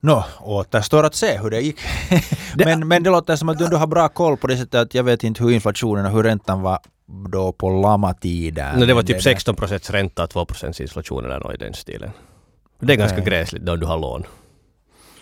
Nå, 0.00 0.24
återstår 0.40 1.04
att 1.04 1.14
se 1.14 1.38
hur 1.38 1.50
det 1.50 1.60
gick. 1.60 1.80
men, 2.54 2.88
men 2.88 3.02
det 3.02 3.10
låter 3.10 3.36
som 3.36 3.48
att 3.48 3.58
du 3.58 3.64
ändå 3.64 3.76
har 3.76 3.86
bra 3.86 4.08
koll 4.08 4.36
på 4.36 4.46
det 4.46 4.56
sättet 4.56 4.74
att 4.74 4.94
jag 4.94 5.04
vet 5.04 5.24
inte 5.24 5.42
hur 5.42 5.50
inflationen 5.50 6.06
och 6.06 6.12
hur 6.12 6.22
räntan 6.22 6.62
var 6.62 6.78
då 7.30 7.52
på 7.52 7.70
lama-tiden. 7.70 8.78
No, 8.78 8.84
det 8.84 8.94
var 8.94 9.02
typ 9.02 9.22
16 9.22 9.56
procents 9.56 9.90
ränta 9.90 10.24
och 10.24 10.30
2 10.30 10.44
procents 10.44 10.80
inflation 10.80 11.24
eller 11.24 11.38
något 11.38 11.54
i 11.54 11.56
den 11.56 11.74
stilen. 11.74 12.10
Det 12.80 12.92
är 12.92 12.96
ganska 12.96 13.18
Okej. 13.18 13.30
gräsligt 13.30 13.62
då 13.62 13.76
du 13.76 13.86
har 13.86 13.98
lån. 13.98 14.24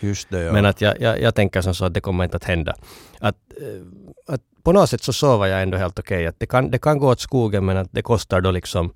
Just 0.00 0.30
det, 0.30 0.42
ja. 0.42 0.52
Men 0.52 0.66
att 0.66 0.80
jag, 0.80 1.00
jag, 1.00 1.20
jag 1.20 1.34
tänker 1.34 1.60
som 1.60 1.74
så 1.74 1.84
att 1.84 1.94
det 1.94 2.00
kommer 2.00 2.24
inte 2.24 2.36
att 2.36 2.44
hända. 2.44 2.74
Att, 3.18 3.36
eh, 3.56 4.34
att 4.34 4.40
på 4.62 4.72
något 4.72 4.90
sätt 4.90 5.02
så 5.02 5.12
sover 5.12 5.46
jag 5.46 5.62
ändå 5.62 5.78
helt 5.78 5.98
okej. 5.98 6.26
Att 6.26 6.36
det, 6.38 6.46
kan, 6.46 6.70
det 6.70 6.78
kan 6.78 6.98
gå 6.98 7.08
åt 7.08 7.20
skogen 7.20 7.64
men 7.64 7.76
att 7.76 7.88
det 7.92 8.02
kostar 8.02 8.40
då 8.40 8.50
liksom 8.50 8.92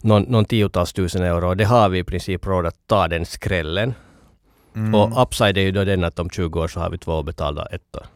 någon, 0.00 0.22
någon 0.22 0.44
tiotals 0.44 0.92
tusen 0.92 1.22
euro. 1.22 1.54
Det 1.54 1.64
har 1.64 1.88
vi 1.88 1.98
i 1.98 2.04
princip 2.04 2.46
råd 2.46 2.66
att 2.66 2.76
ta 2.86 3.08
den 3.08 3.26
skrällen. 3.26 3.94
Mm. 4.74 4.94
Och 4.94 5.22
upside 5.22 5.58
är 5.58 5.62
ju 5.62 5.72
då 5.72 5.84
den 5.84 6.04
att 6.04 6.18
om 6.18 6.30
20 6.30 6.60
år 6.60 6.68
så 6.68 6.80
har 6.80 6.90
vi 6.90 6.98
två 6.98 7.18
obetalda 7.18 7.66
ettor. 7.66 8.06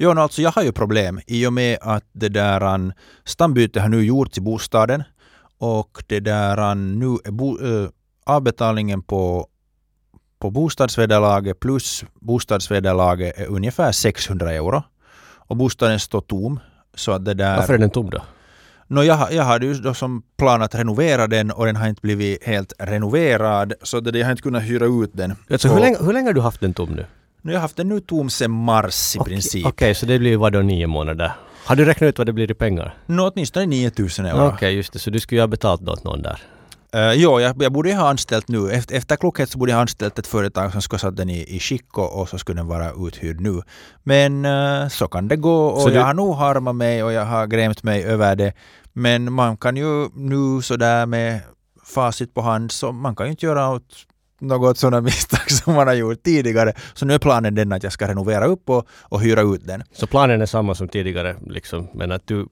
Jo, 0.00 0.14
no, 0.14 0.20
alltså 0.20 0.42
jag 0.42 0.50
har 0.50 0.62
ju 0.62 0.72
problem 0.72 1.20
i 1.26 1.46
och 1.46 1.52
med 1.52 1.78
att 1.80 2.04
det 2.12 2.28
där 2.28 2.60
an, 2.60 2.92
stambyte 3.24 3.80
har 3.80 3.88
nu 3.88 4.04
gjorts 4.04 4.38
i 4.38 4.40
bostaden 4.40 5.02
och 5.58 6.04
det 6.06 6.20
där 6.20 6.56
an, 6.56 6.98
nu 6.98 7.06
är 7.24 7.30
bo, 7.30 7.58
äh, 7.58 7.88
avbetalningen 8.26 9.02
på, 9.02 9.46
på 10.38 10.50
bostadsvederlaget 10.50 11.60
plus 11.60 12.04
bostadsvederlaget 12.14 13.38
är 13.38 13.46
ungefär 13.46 13.92
600 13.92 14.52
euro. 14.52 14.82
Och 15.48 15.56
bostaden 15.56 16.00
står 16.00 16.20
tom. 16.20 16.60
Så 16.94 17.12
att 17.12 17.24
det 17.24 17.34
där... 17.34 17.56
Varför 17.56 17.74
är 17.74 17.78
den 17.78 17.90
tom 17.90 18.10
då? 18.10 18.22
No, 18.90 19.02
jag, 19.02 19.32
jag 19.32 19.44
hade 19.44 19.66
ju 19.66 19.74
då 19.74 19.94
som 19.94 20.22
plan 20.36 20.62
att 20.62 20.74
renovera 20.74 21.26
den 21.26 21.50
och 21.50 21.66
den 21.66 21.76
har 21.76 21.88
inte 21.88 22.00
blivit 22.02 22.44
helt 22.44 22.72
renoverad 22.78 23.72
så 23.82 24.00
det, 24.00 24.18
jag 24.18 24.26
har 24.26 24.30
inte 24.30 24.42
kunnat 24.42 24.62
hyra 24.62 24.86
ut 25.04 25.10
den. 25.12 25.34
Alltså, 25.50 25.68
Och- 25.68 25.74
hur, 25.74 25.80
länge, 25.80 25.96
hur 26.00 26.12
länge 26.12 26.28
har 26.28 26.32
du 26.34 26.40
haft 26.40 26.60
den 26.60 26.74
tom 26.74 26.90
nu? 26.90 27.06
Nu 27.42 27.50
har 27.50 27.54
jag 27.54 27.60
haft 27.60 27.76
den 27.76 27.88
nu 27.88 28.00
tom 28.00 28.30
sedan 28.30 28.50
mars 28.50 29.16
i 29.16 29.18
Okej, 29.18 29.32
princip. 29.32 29.66
Okej, 29.66 29.94
så 29.94 30.06
det 30.06 30.18
blir 30.18 30.36
vad 30.36 30.52
då 30.52 30.58
nio 30.58 30.86
månader? 30.86 31.32
Har 31.64 31.76
du 31.76 31.84
räknat 31.84 32.08
ut 32.08 32.18
vad 32.18 32.26
det 32.26 32.32
blir 32.32 32.50
i 32.50 32.54
pengar? 32.54 32.94
Nå, 33.06 33.30
åtminstone 33.34 33.66
9000 33.66 34.26
euro. 34.26 34.46
Okej, 34.54 34.74
just 34.74 34.92
det. 34.92 34.98
Så 34.98 35.10
du 35.10 35.20
skulle 35.20 35.36
ju 35.38 35.42
ha 35.42 35.46
betalt 35.46 35.88
åt 35.88 36.04
någon 36.04 36.22
där. 36.22 36.42
Uh, 36.96 37.12
jo, 37.14 37.40
jag, 37.40 37.62
jag 37.62 37.72
borde 37.72 37.94
ha 37.94 38.08
anställt 38.08 38.48
nu. 38.48 38.70
Efter, 38.70 38.94
efter 38.96 39.16
klokhet 39.16 39.50
så 39.50 39.58
borde 39.58 39.70
jag 39.72 39.76
ha 39.76 39.80
anställt 39.82 40.18
ett 40.18 40.26
företag 40.26 40.72
som 40.72 40.82
skulle 40.82 40.98
satt 41.00 41.16
den 41.16 41.30
i, 41.30 41.56
i 41.56 41.60
skick 41.60 41.98
och, 41.98 42.20
och 42.20 42.28
så 42.28 42.38
skulle 42.38 42.58
den 42.60 42.66
vara 42.66 42.92
uthyrd 43.06 43.40
nu. 43.40 43.62
Men 44.02 44.44
eh, 44.44 44.88
så 44.88 45.08
kan 45.08 45.28
det 45.28 45.36
gå 45.36 45.66
och 45.66 45.82
Så 45.82 45.88
du- 45.88 45.94
jag 45.94 46.02
har 46.04 46.14
nog 46.14 46.34
harmat 46.36 46.76
mig 46.76 47.02
och 47.02 47.12
jag 47.12 47.24
har 47.24 47.46
grämt 47.46 47.82
mig 47.82 48.04
över 48.04 48.36
det. 48.36 48.52
Men 48.92 49.32
man 49.32 49.56
kan 49.56 49.76
ju 49.76 50.08
nu 50.14 50.62
sådär 50.62 51.06
med 51.06 51.40
facit 51.84 52.34
på 52.34 52.40
hand 52.42 52.72
så 52.72 52.92
man 52.92 53.16
kan 53.16 53.26
ju 53.26 53.30
inte 53.30 53.46
göra 53.46 53.70
åt 53.70 53.84
något 54.40 54.78
sådana 54.78 55.00
misstag 55.08 55.50
som 55.50 55.74
man 55.74 55.86
har 55.86 55.94
gjort 55.94 56.22
tidigare. 56.22 56.72
Så 56.94 57.06
nu 57.06 57.14
är 57.14 57.18
planen 57.18 57.54
den 57.54 57.72
att 57.72 57.82
jag 57.82 57.92
ska 57.92 58.08
renovera 58.08 58.46
upp 58.46 58.70
och, 58.70 58.86
och 59.02 59.20
hyra 59.20 59.40
ut 59.42 59.66
den. 59.66 59.82
Så 59.92 60.06
planen 60.06 60.40
är 60.42 60.46
samma 60.46 60.74
som 60.74 60.88
tidigare, 60.88 61.36
liksom. 61.46 61.88
men 61.94 62.12
att 62.12 62.26
du... 62.26 62.46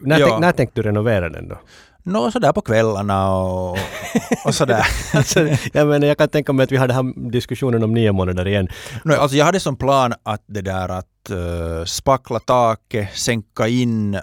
När, 0.00 0.18
Ja. 0.20 0.26
tänk, 0.26 0.40
när 0.40 0.52
tänkte 0.52 0.82
du 0.82 0.88
renovera 0.88 1.28
den 1.28 1.48
då? 1.48 1.58
Nå, 2.04 2.30
sådär 2.30 2.52
på 2.52 2.60
kvällarna 2.60 3.34
och, 3.34 3.78
och 4.44 4.54
sådär. 4.54 4.86
alltså, 5.14 5.40
jag 5.72 5.88
menar, 5.88 6.06
jag 6.06 6.18
kan 6.18 6.28
tänka 6.28 6.52
mig 6.52 6.64
att 6.64 6.72
vi 6.72 6.76
hade 6.76 6.94
den 6.94 7.06
här 7.06 7.30
diskussionen 7.30 7.82
om 7.82 7.94
nio 7.94 8.12
månader 8.12 8.48
igen. 8.48 8.68
No, 9.04 9.12
alltså 9.12 9.36
jag 9.36 9.44
hade 9.44 9.60
som 9.60 9.76
plan 9.76 10.14
att 10.22 10.44
det 10.46 10.60
där 10.60 10.88
att 10.88 11.06
uh, 11.30 11.84
spackla 11.84 12.38
taket, 12.38 13.08
sänka 13.14 13.68
in 13.68 14.14
uh, 14.14 14.20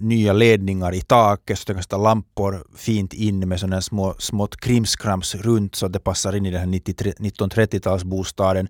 nya 0.00 0.32
ledningar 0.32 0.94
i 0.94 1.00
taket 1.00 1.58
så 1.58 1.82
stå 1.82 1.98
lampor 1.98 2.64
fint 2.76 3.14
in 3.14 3.48
med 3.48 3.60
sådana 3.60 3.80
små 3.80 4.14
smått 4.18 4.60
krimskrams 4.60 5.34
runt 5.34 5.74
så 5.74 5.86
att 5.86 5.92
det 5.92 6.00
passar 6.00 6.36
in 6.36 6.46
i 6.46 6.50
den 6.50 6.60
här 6.60 6.66
93 6.66 7.12
1930-talsbostaden. 7.18 8.68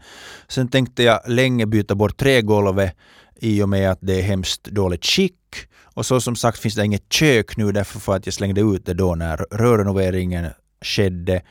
Sen 0.49 0.69
tänkte 0.69 1.03
jag 1.03 1.21
länge 1.27 1.67
byta 1.67 1.95
bort 1.95 2.17
trägolvet 2.17 2.97
i 3.41 3.63
och 3.63 3.69
med 3.69 3.91
att 3.91 3.99
det 4.01 4.19
är 4.19 4.23
hemskt 4.23 4.65
dåligt 4.65 5.05
skick. 5.05 5.35
Och 5.95 6.07
så 6.07 6.21
som 6.21 6.37
sagt 6.37 6.59
finns 6.59 6.75
det 6.75 6.85
inget 6.85 7.13
kök 7.13 7.57
nu 7.57 7.73
därför 7.73 8.01
för 8.01 8.17
att 8.17 8.27
jag 8.27 8.35
slängde 8.35 8.61
ut 8.61 8.87
det 8.87 8.95
då 8.95 9.15
när 9.15 9.37
rörrenoveringen 9.37 10.47
skedde. 10.85 11.43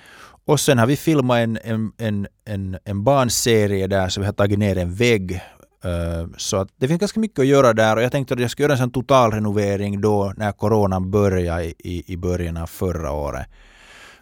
Och 0.46 0.60
sen 0.60 0.78
har 0.78 0.88
vi 0.88 0.96
filmat 0.96 1.38
en, 1.38 1.58
en, 1.64 1.92
en, 1.98 2.28
en, 2.46 2.78
en 2.86 3.04
barnserie 3.04 3.88
där 3.88 4.10
så 4.10 4.20
vi 4.20 4.26
har 4.26 4.34
tagit 4.34 4.60
ner 4.60 4.78
en 4.78 4.94
vägg. 4.94 5.42
Eh, 5.84 6.28
så 6.38 6.58
att 6.58 6.70
det 6.78 6.88
finns 6.88 7.00
ganska 7.00 7.20
mycket 7.20 7.40
att 7.40 7.48
göra 7.48 7.74
där 7.74 7.96
och 7.96 8.04
jag 8.04 8.12
tänkte 8.12 8.34
att 8.34 8.40
jag 8.40 8.52
skulle 8.52 8.64
göra 8.64 8.74
en 8.74 8.80
sån 8.80 8.92
totalrenovering 8.92 10.02
då 10.02 10.34
när 10.38 10.52
coronan 10.52 11.12
började 11.12 11.66
i, 11.66 12.04
i 12.08 12.18
början 12.18 12.58
av 12.58 12.68
förra 12.68 13.12
året. 13.12 13.48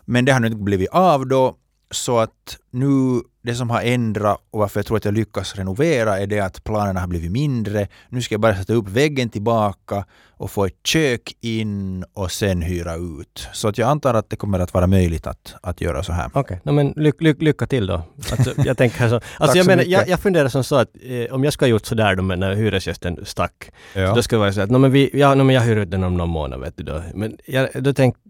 Men 0.05 0.25
det 0.25 0.31
har 0.31 0.39
nu 0.39 0.47
inte 0.47 0.59
blivit 0.59 0.89
av 0.89 1.27
då 1.27 1.55
så 1.91 2.19
att 2.19 2.57
nu 2.71 3.21
det 3.41 3.55
som 3.55 3.69
har 3.69 3.81
ändrat 3.81 4.37
och 4.51 4.59
varför 4.59 4.79
jag 4.79 4.85
tror 4.85 4.97
att 4.97 5.05
jag 5.05 5.13
lyckas 5.13 5.55
renovera 5.55 6.19
är 6.19 6.27
det 6.27 6.39
att 6.39 6.63
planerna 6.63 6.99
har 6.99 7.07
blivit 7.07 7.31
mindre. 7.31 7.87
Nu 8.09 8.21
ska 8.21 8.33
jag 8.33 8.41
bara 8.41 8.55
sätta 8.55 8.73
upp 8.73 8.89
väggen 8.89 9.29
tillbaka 9.29 10.05
och 10.29 10.51
få 10.51 10.65
ett 10.65 10.79
kök 10.83 11.35
in 11.41 12.03
och 12.13 12.31
sen 12.31 12.61
hyra 12.61 12.95
ut. 12.95 13.47
Så 13.53 13.67
att 13.67 13.77
jag 13.77 13.89
antar 13.89 14.13
att 14.13 14.29
det 14.29 14.35
kommer 14.35 14.59
att 14.59 14.73
vara 14.73 14.87
möjligt 14.87 15.27
att, 15.27 15.55
att 15.61 15.81
göra 15.81 16.03
så 16.03 16.11
här. 16.13 16.29
Okej, 16.33 16.61
no, 16.63 16.71
men 16.71 16.93
ly, 16.95 17.11
ly, 17.19 17.33
lycka 17.39 17.67
till 17.67 17.87
då. 17.87 18.01
Alltså, 18.31 18.53
jag 18.65 18.77
tänker 18.83 19.09
så. 19.09 19.15
Alltså, 19.37 19.57
jag, 19.57 19.65
så 19.65 19.71
menar, 19.71 19.83
jag, 19.83 20.07
jag 20.09 20.19
funderar 20.19 20.49
som 20.49 20.63
så 20.63 20.75
att 20.75 20.89
eh, 21.03 21.33
om 21.35 21.43
jag 21.43 21.53
skulle 21.53 21.65
ha 21.67 21.71
gjort 21.71 21.85
sådär 21.85 22.15
då 22.15 22.23
med 22.23 22.39
när 22.39 22.55
hyresgästen 22.55 23.25
stack, 23.25 23.71
Ja. 23.95 24.13
då 24.15 24.21
skulle 24.21 24.37
det 24.37 24.41
vara 24.41 24.53
så 24.53 24.61
att 24.61 24.71
no, 24.71 24.77
men 24.77 24.91
vi, 24.91 25.09
ja, 25.13 25.35
no, 25.35 25.43
men 25.43 25.55
jag 25.55 25.61
hyr 25.61 25.75
ut 25.75 25.91
den 25.91 26.03
om 26.03 26.17
någon 26.17 26.29
månad. 26.29 26.59
Vet 26.59 26.77
du 26.77 26.83
då. 26.83 27.01
Men 27.13 27.37
jag, 27.45 27.69
då 27.83 27.93
tänk, 27.93 28.15
dre- 28.15 28.21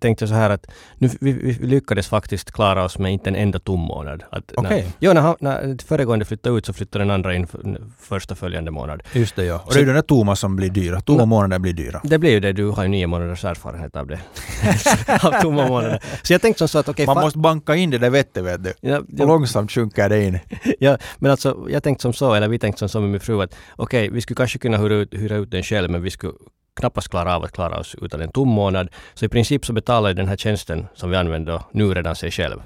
tänkte 0.00 0.22
jag 0.22 0.28
så 0.28 0.34
här 0.34 0.50
att 0.50 0.66
nu, 0.98 1.08
vi, 1.20 1.32
vi 1.32 1.66
lyckades 1.66 2.08
faktiskt 2.08 2.52
klara 2.52 2.84
oss 2.84 2.98
med 2.98 3.12
inte 3.12 3.30
en 3.30 3.36
enda 3.36 3.58
tom 3.58 3.80
månad. 3.80 4.22
Att 4.30 4.52
Okej. 4.56 4.82
När, 4.82 4.92
jo, 4.98 5.12
när, 5.12 5.36
när 5.40 5.84
föregående 5.86 6.24
flyttade 6.24 6.58
ut 6.58 6.66
så 6.66 6.72
flyttade 6.72 7.04
den 7.04 7.10
andra 7.10 7.34
in 7.34 7.46
första 8.00 8.34
följande 8.34 8.70
månad. 8.70 9.02
Just 9.12 9.36
det 9.36 9.44
ja. 9.44 9.62
Och 9.66 9.72
det 9.72 9.78
är 9.78 9.80
ju 9.80 9.86
den 9.86 9.94
där 9.94 10.02
tomma 10.02 10.36
som 10.36 10.56
blir 10.56 10.70
dyra. 10.70 11.00
Tomma 11.00 11.22
No. 11.22 11.26
månader 11.26 11.58
blir 11.58 11.72
dyra. 11.72 12.00
Det 12.04 12.18
blir 12.18 12.30
ju 12.30 12.40
det, 12.40 12.52
du 12.52 12.68
har 12.70 12.82
ju 12.82 12.88
nio 12.88 13.06
månaders 13.06 13.44
erfarenhet 13.44 13.96
av 13.96 14.06
det. 14.06 14.18
av 15.22 15.40
tomma 15.42 15.68
månader. 15.68 16.02
Så 16.22 16.32
jag 16.32 16.42
tänkte 16.42 16.58
som 16.58 16.68
så 16.68 16.78
att 16.78 16.88
okej, 16.88 17.06
Man 17.06 17.16
fa- 17.16 17.20
måste 17.20 17.38
banka 17.38 17.74
in 17.76 17.90
det 17.90 17.98
där 17.98 18.10
vettet 18.10 18.44
vet 18.44 18.64
du. 18.64 18.72
ja, 18.80 18.98
Och 18.98 19.04
ja, 19.08 19.26
långsamt 19.26 19.72
sjunker 19.72 20.08
det 20.08 20.24
in. 20.24 20.38
Ja, 20.80 20.98
men 21.18 21.30
alltså 21.30 21.66
jag 21.70 21.82
tänkte 21.82 22.02
som 22.02 22.12
så, 22.12 22.34
eller 22.34 22.48
vi 22.48 22.58
tänkte 22.58 22.78
som 22.78 22.88
så 22.88 23.00
med 23.00 23.10
min 23.10 23.20
fru 23.20 23.42
att 23.42 23.54
okej, 23.76 24.10
vi 24.10 24.20
skulle 24.20 24.36
kanske 24.36 24.58
kunna 24.58 24.76
hyra 24.78 24.94
ut, 24.94 25.14
hyra 25.14 25.36
ut 25.36 25.50
den 25.50 25.62
själv, 25.62 25.90
men 25.90 26.02
vi 26.02 26.10
skulle 26.10 26.32
knappast 26.76 27.08
klara 27.08 27.36
av 27.36 27.44
att 27.44 27.52
klara 27.52 27.78
oss 27.78 27.96
utan 28.02 28.20
en 28.20 28.32
tom 28.32 28.48
månad. 28.48 28.88
Så 29.14 29.24
i 29.24 29.28
princip 29.28 29.66
så 29.66 29.72
betalar 29.72 30.14
den 30.14 30.28
här 30.28 30.36
tjänsten 30.36 30.86
som 30.94 31.10
vi 31.10 31.16
använder 31.16 31.62
nu 31.72 31.94
redan 31.94 32.16
sig 32.16 32.30
själv. 32.30 32.62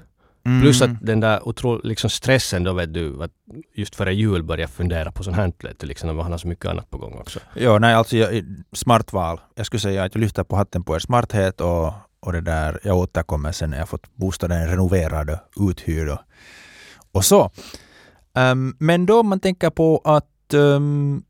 Mm. 0.46 0.62
Plus 0.62 0.82
att 0.82 0.90
den 1.00 1.20
där 1.20 1.48
otro, 1.48 1.80
liksom 1.84 2.10
stressen 2.10 2.64
då 2.64 2.72
vet 2.72 2.94
du, 2.94 3.22
att 3.22 3.30
just 3.74 3.96
före 3.96 4.14
jul 4.14 4.42
börja 4.42 4.68
fundera 4.68 5.12
på 5.12 5.22
sånt 5.22 5.36
här 5.36 5.52
du, 5.78 5.86
liksom, 5.86 6.06
när 6.06 6.14
man 6.14 6.32
har 6.32 6.38
så 6.38 6.48
mycket 6.48 6.66
annat 6.66 6.90
på 6.90 6.98
gång 6.98 7.18
också. 7.18 7.40
Ja, 7.54 7.78
nej, 7.78 7.94
alltså 7.94 8.16
jag, 8.16 8.44
smart 8.72 9.12
val. 9.12 9.40
Jag 9.54 9.66
skulle 9.66 9.80
säga 9.80 10.04
att 10.04 10.14
jag 10.14 10.20
lyfter 10.20 10.44
på 10.44 10.56
hatten 10.56 10.82
på 10.82 10.94
er 10.94 10.98
smarthet 10.98 11.60
och, 11.60 11.92
och 12.20 12.32
det 12.32 12.40
där, 12.40 12.80
jag 12.82 12.96
återkommer 12.96 13.52
sen 13.52 13.70
när 13.70 13.78
jag 13.78 13.88
fått 13.88 14.14
bostaden 14.14 14.68
renoverad 14.68 15.30
och 15.30 15.70
uthyrd 15.70 16.08
och, 16.08 16.18
och 17.12 17.24
så. 17.24 17.50
Ehm, 18.34 18.76
men 18.78 19.06
då 19.06 19.20
om 19.20 19.28
man 19.28 19.40
tänker 19.40 19.70
på 19.70 20.00
att 20.04 20.54
ehm, 20.54 21.22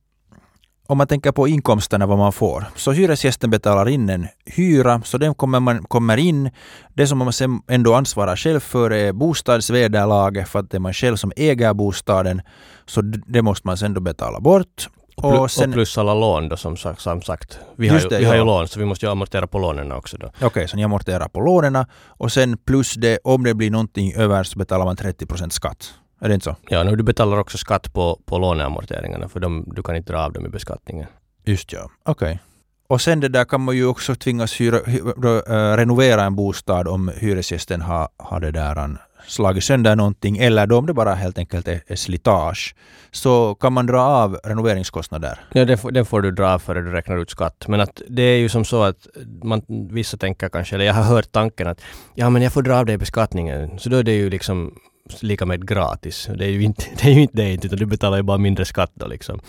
om 0.91 0.99
man 0.99 1.07
tänker 1.07 1.33
på 1.33 1.49
inkomsterna 1.49 2.07
vad 2.07 2.19
man 2.19 2.33
får. 2.33 2.65
Så 2.77 2.93
hyresgästen 2.93 3.51
betalar 3.51 3.89
in 3.89 4.09
en 4.11 4.27
hyra, 4.47 5.03
så 5.05 5.19
den 5.19 5.35
kommer, 5.35 5.61
man, 5.61 5.83
kommer 5.83 6.17
in. 6.17 6.51
Det 6.95 7.07
som 7.07 7.19
man 7.19 7.33
sen 7.33 7.63
ändå 7.69 7.95
ansvarar 7.95 8.37
själv 8.37 8.61
för 8.61 8.91
är 8.93 9.13
bostadsvederlaget, 9.13 10.49
för 10.49 10.59
att 10.59 10.71
det 10.71 10.77
är 10.77 10.81
man 10.81 10.93
själv 10.95 11.17
som 11.17 11.33
äger 11.37 11.75
bostaden. 11.75 12.43
Så 12.87 13.01
det 13.27 13.43
måste 13.43 13.67
man 13.67 13.77
sen 13.77 13.95
då 13.95 14.01
betala 14.01 14.41
bort. 14.41 14.89
Och, 15.17 15.51
sen- 15.51 15.71
och 15.71 15.75
plus 15.75 15.99
alla 15.99 16.15
lån 16.15 16.49
då 16.49 16.57
som, 16.57 16.77
sagt- 16.77 17.01
som 17.01 17.23
sagt. 17.23 17.59
Vi, 17.77 17.89
har, 17.89 18.01
ju, 18.01 18.09
det, 18.09 18.19
vi 18.19 18.25
har 18.25 18.35
ju 18.35 18.39
ja. 18.41 18.45
lån 18.45 18.69
så 18.69 18.79
vi 18.79 18.87
måste 18.87 19.07
ju 19.07 19.13
amortera 19.13 19.47
på 19.47 19.59
lånen 19.59 19.93
också 19.93 20.17
då. 20.17 20.31
Okej, 20.43 20.69
så 20.69 20.77
ni 20.77 20.85
amorterar 20.85 21.29
på 21.29 21.41
lånen 21.41 21.87
och 22.07 22.33
sen 22.33 22.57
plus 22.59 22.95
det, 22.95 23.19
om 23.25 23.45
det 23.45 23.55
blir 23.55 23.71
någonting 23.71 24.13
över 24.13 24.43
så 24.45 24.59
betalar 24.59 24.85
man 24.85 24.97
30% 24.97 25.51
skatt. 25.51 25.95
Är 26.21 26.29
det 26.29 26.35
inte 26.35 26.45
så? 26.45 26.57
Ja, 26.69 26.83
nu 26.83 26.97
du 26.97 27.03
betalar 27.03 27.39
också 27.39 27.59
skatt 27.59 27.93
på, 27.93 28.21
på 28.27 28.39
låneamorteringarna 28.39 29.29
för 29.29 29.41
de, 29.41 29.65
du 29.77 29.83
kan 29.83 29.97
inte 29.97 30.13
dra 30.13 30.21
av 30.25 30.33
dem 30.33 30.47
i 30.47 30.49
beskattningen. 30.49 31.07
Just 31.45 31.73
ja, 31.73 31.91
okej. 32.05 32.41
Och 32.89 33.01
sen 33.01 33.21
det 33.21 33.29
där 33.29 33.45
kan 33.45 33.61
man 33.61 33.77
ju 33.77 33.87
också 33.87 34.15
tvingas 34.15 34.61
hyra, 34.61 34.79
hy, 34.87 35.01
då, 35.17 35.37
eh, 35.37 35.77
renovera 35.77 36.23
en 36.25 36.37
bostad 36.37 36.89
om 36.89 37.11
hyresgästen 37.17 37.81
har, 37.81 38.09
har 38.17 38.41
det 38.41 38.51
där 38.51 38.75
han 38.77 38.99
slagit 39.27 39.65
sönder 39.65 39.97
någonting 39.97 40.39
eller 40.39 40.67
då 40.67 40.79
om 40.79 40.87
det 40.87 40.95
bara 40.95 41.15
helt 41.15 41.39
enkelt 41.39 41.69
är, 41.69 41.83
är 41.87 41.97
slitage. 41.97 42.75
Så 43.11 43.55
kan 43.55 43.73
man 43.73 43.87
dra 43.87 44.01
av 44.01 44.35
renoveringskostnader. 44.45 45.39
Ja, 45.53 45.77
får- 45.77 45.91
den 45.91 46.07
får 46.07 46.23
du 46.23 46.31
dra 46.31 46.49
av 46.55 46.59
före 46.59 46.81
du 46.83 46.93
räknar 46.93 47.17
ut 47.17 47.31
skatt. 47.31 47.65
Men 47.69 47.81
att 47.81 48.03
det 48.09 48.23
är 48.23 48.39
ju 48.39 48.49
som 48.49 48.65
så 48.65 48.83
att 48.83 49.07
man, 49.43 49.63
vissa 49.91 50.17
tänker 50.17 50.49
kanske, 50.49 50.75
eller 50.77 50.85
jag 50.85 50.95
har 50.95 51.03
hört 51.03 51.33
tanken 51.33 51.67
att 51.67 51.81
ja 52.15 52.31
men 52.31 52.43
jag 52.43 52.53
får 52.53 52.63
dra 52.63 52.75
av 52.77 52.87
det 52.87 52.93
i 52.93 52.99
beskattningen. 52.99 53.79
Så 53.79 53.89
då 53.89 53.97
är 53.97 54.03
det 54.03 54.13
ju 54.17 54.31
liksom 54.31 54.75
lika 55.23 55.47
med 55.47 55.69
gratis. 55.69 56.29
Det 56.35 56.45
är 56.45 56.49
ju 56.51 56.63
inte 56.63 56.85
det, 57.03 57.09
är 57.09 57.15
ju 57.15 57.21
inte 57.21 57.37
det 57.37 57.53
utan 57.53 57.79
du 57.79 57.87
betalar 57.87 58.17
ju 58.17 58.23
bara 58.23 58.39
mindre 58.39 58.65
skatt 58.65 58.93
då 58.95 59.07
liksom. 59.07 59.41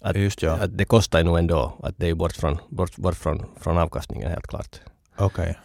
Att, 0.00 0.16
Just 0.16 0.42
ja, 0.42 0.52
att 0.52 0.78
det 0.78 0.84
kostar 0.84 1.18
ju 1.18 1.24
nog 1.24 1.38
ändå 1.38 1.76
att 1.82 1.98
det 1.98 2.06
är 2.06 2.08
ju 2.08 2.14
bort 2.14 2.32
från, 2.32 2.58
bort, 2.68 2.96
bort 2.96 3.16
från, 3.16 3.44
från 3.60 3.78
avkastningen 3.78 4.30
helt 4.30 4.46
klart. 4.46 4.80
okej. 5.16 5.58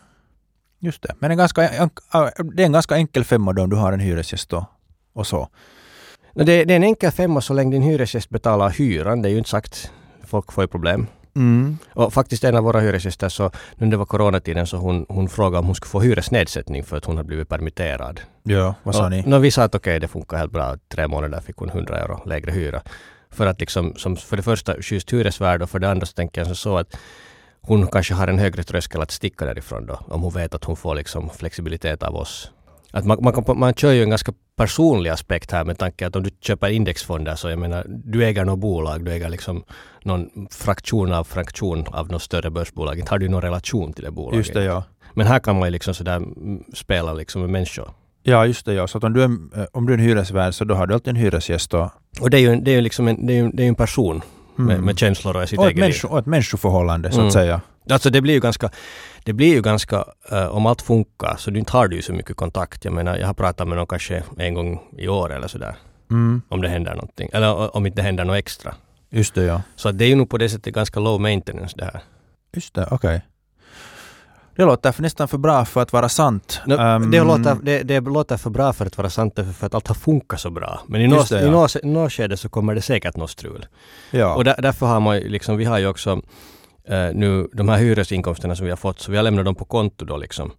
Just 0.80 1.02
det. 1.02 1.16
Men 1.20 1.32
en 1.32 1.38
ganska, 1.38 1.70
en, 1.70 1.90
det 2.54 2.64
är 2.64 2.66
en 2.66 2.72
ganska 2.72 2.96
enkel 2.96 3.24
femma 3.24 3.54
då 3.54 3.62
om 3.62 3.70
du 3.70 3.76
har 3.76 3.94
en 3.94 4.00
hyresgäst 4.00 4.50
då, 4.50 4.66
och 5.14 5.28
så. 5.28 5.50
No, 6.34 6.44
det, 6.44 6.66
det 6.66 6.74
är 6.74 6.76
en 6.76 6.84
enkel 6.84 7.12
femma 7.12 7.42
så 7.42 7.54
länge 7.54 7.72
din 7.72 7.82
hyresgäst 7.82 8.30
betalar 8.30 8.70
hyran. 8.70 9.22
Det 9.22 9.30
är 9.30 9.32
ju 9.32 9.38
inte 9.38 9.50
sagt. 9.50 9.92
Folk 10.24 10.52
får 10.52 10.64
ju 10.64 10.68
problem. 10.68 11.08
Mm. 11.36 11.78
Och 11.94 12.14
faktiskt 12.14 12.44
en 12.44 12.56
av 12.56 12.64
våra 12.64 12.80
hyresgäster 12.80 13.30
så, 13.30 13.44
nu 13.76 13.86
när 13.86 13.92
det 13.92 13.98
var 13.98 14.06
coronatiden 14.06 14.68
så 14.68 14.78
hon, 14.78 15.06
hon 15.10 15.30
frågade 15.30 15.60
om 15.60 15.66
hon 15.66 15.76
skulle 15.76 15.90
få 15.90 16.00
hyresnedsättning 16.00 16.84
för 16.84 16.98
att 16.98 17.06
hon 17.06 17.18
hade 17.18 17.28
blivit 17.28 17.50
permitterad. 17.50 18.22
Ja, 18.44 18.76
vad 18.84 18.96
sa 18.96 19.04
Och- 19.06 19.12
ni? 19.12 19.40
vi 19.40 19.52
sa 19.52 19.64
att 19.64 19.76
okej, 19.76 20.00
det 20.00 20.08
funkar 20.08 20.38
helt 20.38 20.52
bra. 20.52 20.76
Tre 20.90 21.08
månader 21.08 21.42
fick 21.42 21.58
hon 21.58 21.70
100 21.70 22.00
euro 22.00 22.22
lägre 22.26 22.52
hyra. 22.52 22.82
För 23.30 23.46
att 23.48 23.60
liksom, 23.60 23.94
som 23.96 24.16
för 24.18 24.38
det 24.38 24.44
första 24.44 24.74
schysst 24.82 25.14
hyresvärd 25.14 25.62
och 25.62 25.70
för 25.70 25.80
det 25.80 25.90
andra 25.92 26.06
så 26.06 26.14
tänker 26.14 26.46
jag 26.46 26.58
så 26.58 26.78
att 26.78 26.98
hon 27.62 27.88
kanske 27.88 28.14
har 28.14 28.28
en 28.28 28.40
högre 28.40 28.64
tröskel 28.64 29.02
att 29.02 29.12
sticka 29.12 29.46
därifrån 29.46 29.86
då. 29.86 30.00
Om 30.08 30.22
hon 30.22 30.34
vet 30.34 30.56
att 30.56 30.64
hon 30.64 30.76
får 30.76 30.96
liksom 30.96 31.30
flexibilitet 31.30 32.04
av 32.04 32.16
oss. 32.16 32.52
Att 32.92 33.06
man, 33.06 33.18
man, 33.22 33.60
man 33.60 33.74
kör 33.74 33.92
ju 33.92 34.04
en 34.04 34.10
ganska 34.10 34.34
personlig 34.56 35.10
aspekt 35.10 35.52
här 35.52 35.64
med 35.66 35.78
tanke 35.78 36.08
att 36.08 36.16
om 36.16 36.24
du 36.24 36.30
köper 36.42 36.70
indexfonder 36.70 37.36
så 37.36 37.50
jag 37.50 37.60
menar, 37.60 37.86
du 37.88 38.26
äger 38.26 38.46
något 38.46 38.60
bolag, 38.60 39.06
du 39.06 39.12
äger 39.12 39.30
liksom 39.30 39.64
någon 40.04 40.30
fraktion 40.52 41.14
av 41.14 41.24
fraktion 41.24 41.86
av 41.88 42.12
något 42.12 42.22
större 42.22 42.50
börsbolag. 42.50 43.00
Inte 43.00 43.12
har 43.12 43.20
du 43.20 43.30
någon 43.30 43.42
relation 43.42 43.94
till 43.94 44.04
det 44.04 44.12
bolaget. 44.12 44.38
Just 44.38 44.54
det, 44.54 44.64
ja. 44.64 44.84
Men 45.14 45.28
här 45.28 45.40
kan 45.40 45.60
man 45.60 45.68
ju 45.68 45.72
liksom 45.72 45.94
sådär 45.94 46.16
mm, 46.16 46.64
spela 46.74 47.14
liksom 47.14 47.42
med 47.42 47.50
människor. 47.50 47.90
Ja, 48.24 48.46
just 48.46 48.66
det. 48.66 48.74
Ja. 48.74 48.88
Så 48.88 48.98
att 48.98 49.04
om, 49.04 49.14
du 49.14 49.22
är, 49.22 49.26
en- 49.26 49.52
eh, 49.56 49.64
om 49.72 49.86
du 49.86 49.94
är 49.94 49.98
en 49.98 50.04
hyresvärd 50.04 50.54
så 50.54 50.64
då 50.64 50.76
har 50.76 50.88
du 50.88 50.94
alltid 50.94 51.08
en 51.10 51.16
hyresgäst. 51.16 51.74
Och, 51.74 51.90
Och 52.22 52.30
det 52.30 52.38
är 52.38 52.42
ju, 52.42 52.56
det 52.56 52.72
är 52.72 52.82
liksom 52.82 53.08
en, 53.08 53.26
det 53.28 53.34
är 53.34 53.38
ju, 53.44 53.50
det 53.54 53.64
är 53.64 53.68
en 53.68 53.76
person 53.76 54.22
med, 54.56 54.74
Mm. 54.76 54.86
med 54.86 55.00
känslor 55.00 55.36
och 55.42 55.50
sitt 55.50 55.60
och, 55.60 55.66
eget 55.66 55.76
liv. 55.76 55.82
människo, 55.84 56.08
och 56.08 56.20
ett 56.20 56.26
människoförhållande 56.26 57.12
så 57.12 57.18
Mm. 57.18 57.28
att 57.28 57.34
säga. 57.34 57.62
Alltså 57.90 58.10
det 58.10 58.22
blir 58.22 58.34
ju 58.34 58.40
ganska, 58.40 58.70
det 59.24 59.34
blir 59.34 59.54
ju 59.54 59.62
ganska, 59.62 60.06
eh, 60.32 60.46
om 60.46 60.66
allt 60.66 60.82
funkar 60.82 61.36
så 61.38 61.52
du 61.52 61.60
inte 61.60 61.72
har 61.72 61.88
du 61.88 61.96
ju 61.96 62.02
så 62.02 62.14
mycket 62.14 62.36
kontakt. 62.36 62.86
Jag 62.86 62.94
menar, 62.94 63.18
jag 63.18 63.28
har 63.28 63.34
pratat 63.34 63.68
med 63.68 63.78
någon 63.78 63.88
kanske 63.88 64.24
en 64.38 64.54
gång 64.54 64.82
i 64.98 65.08
år 65.08 65.34
eller 65.34 65.48
sådär. 65.48 65.76
Mm. 66.12 66.42
Om 66.50 66.62
det 66.62 66.70
händer 66.70 66.96
någonting. 66.96 67.30
Eller 67.34 67.76
om 67.76 67.86
inte 67.86 68.02
händer 68.02 68.26
något 68.26 68.38
extra. 68.38 68.76
Just 69.10 69.36
det, 69.36 69.44
ja. 69.44 69.62
Så 69.76 69.92
det 69.92 70.06
är 70.06 70.10
ju 70.10 70.16
nog 70.16 70.30
på 70.30 70.38
det 70.38 70.50
sättet 70.50 70.74
ganska 70.74 71.00
low 71.00 71.22
maintenance 71.22 71.76
det 71.78 71.86
här. 71.86 72.02
Just 72.54 72.74
det, 72.74 72.88
okej. 72.92 73.22
Det 74.56 74.66
låter 74.66 74.92
för 74.92 75.02
nästan 75.02 75.28
för 75.28 75.38
bra 75.38 75.66
för 75.66 75.82
att 75.82 75.94
vara 75.94 76.10
sant. 76.10 76.62
No, 76.66 76.74
Ehm, 76.74 77.12
det, 77.12 77.24
låter, 77.24 77.58
det, 77.64 77.84
det 77.84 78.00
låter 78.00 78.38
för 78.38 78.50
bra 78.50 78.74
för 78.74 78.86
att 78.86 78.98
vara 78.98 79.10
sant 79.10 79.40
för 79.60 79.66
att 79.66 79.76
allt 79.76 79.88
har 79.88 79.96
funkat 79.96 80.40
så 80.40 80.50
bra. 80.50 80.82
Men 80.88 81.02
i 81.02 81.08
något, 81.08 81.32
ja. 81.32 82.10
skede 82.10 82.38
så 82.38 82.50
kommer 82.50 82.76
det 82.76 82.82
säkert 82.82 83.16
något 83.16 83.30
strul. 83.30 83.66
Ja. 84.12 84.36
Och 84.36 84.44
där, 84.44 84.56
därför 84.62 84.86
har 84.86 85.00
man 85.00 85.18
liksom, 85.18 85.58
vi 85.58 85.66
har 85.66 85.80
ju 85.80 85.88
också 85.88 86.22
eh, 86.86 87.10
nu 87.14 87.48
de 87.54 87.70
här 87.70 87.78
hyresinkomsterna 87.78 88.56
som 88.56 88.66
vi 88.66 88.70
har 88.72 88.78
fått, 88.78 89.00
så 89.00 89.12
vi 89.12 89.18
har 89.18 89.24
lämnat 89.24 89.46
dem 89.46 89.56
på 89.56 89.66
konto 89.66 90.06
då 90.06 90.18
liksom. 90.18 90.52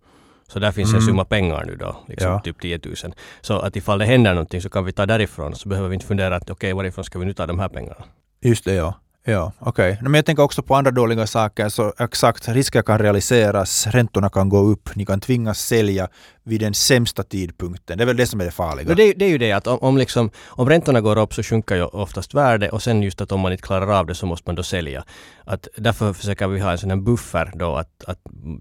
Så 0.49 0.59
där 0.59 0.73
finns 0.73 0.91
en 0.91 0.97
Mm. 0.97 1.07
summa 1.07 1.25
pengar 1.25 1.65
nu 1.67 1.77
då, 1.77 1.97
liksom 2.09 2.31
Ja. 2.31 2.41
typ 2.41 2.61
10 2.61 2.81
000. 2.85 2.95
Så 3.41 3.59
att 3.59 3.77
ifall 3.77 3.99
det 3.99 4.05
händer 4.05 4.35
någonting 4.35 4.61
så 4.63 4.69
kan 4.69 4.85
vi 4.85 4.93
ta 4.93 5.07
därifrån, 5.07 5.55
så 5.55 5.69
behöver 5.69 5.89
vi 5.89 5.95
inte 5.95 6.07
fundera 6.07 6.37
att 6.37 6.51
okej, 6.51 6.73
varifrån 6.73 7.05
ska 7.05 7.19
vi 7.19 7.25
nu 7.25 7.33
ta 7.33 7.47
de 7.47 7.59
här 7.59 7.69
pengarna? 7.69 8.05
Just 8.41 8.65
det, 8.65 8.75
ja. 8.75 8.95
Ja, 9.25 9.53
okej. 9.59 9.99
Men 10.03 10.15
jag 10.15 10.27
tänker 10.27 10.43
också 10.43 10.63
på 10.63 10.75
andra 10.75 10.91
dåliga 10.91 11.27
saker. 11.27 11.69
Så 11.69 11.93
exakt, 11.99 12.49
risker 12.49 12.83
kan 12.83 12.99
realiseras, 12.99 13.87
räntorna 13.87 14.29
kan 14.29 14.49
gå 14.49 14.59
upp, 14.59 14.97
ni 14.97 15.07
kan 15.07 15.21
tvingas 15.21 15.61
sälja 15.61 16.09
vid 16.43 16.61
den 16.61 16.75
sämsta 16.75 17.23
tidpunkten. 17.23 17.99
Det 17.99 18.05
är 18.05 18.07
väl 18.07 18.17
det 18.17 18.27
som 18.27 18.41
är 18.41 18.45
det 18.45 18.51
farliga. 18.51 18.87
Men 18.87 18.97
det, 18.97 19.13
det 19.13 19.25
är 19.25 19.29
ju 19.29 19.39
det 19.39 19.53
att 19.53 19.67
om, 19.67 19.79
om, 19.79 19.97
liksom, 19.97 20.31
om 20.49 20.69
räntorna 20.69 21.01
går 21.01 21.19
upp 21.19 21.35
så 21.35 21.43
sjunker 21.43 21.77
ju 21.77 21.85
oftast 21.85 22.35
värde 22.35 22.71
och 22.71 22.83
sen 22.83 23.03
just 23.03 23.21
att 23.21 23.33
om 23.33 23.41
man 23.41 23.53
inte 23.53 23.63
klarar 23.63 23.99
av 23.99 24.07
det 24.07 24.15
så 24.15 24.27
måste 24.27 24.49
man 24.49 24.55
då 24.55 24.63
sälja. 24.63 25.05
Att 25.45 25.69
därför 25.77 26.13
försöker 26.13 26.49
vi 26.49 26.61
ha 26.61 26.71
en 26.71 26.79
sån 26.79 26.91
här 26.91 26.97
buffer 26.97 27.53
då 27.55 27.77
att, 27.77 28.05
att 28.07 28.19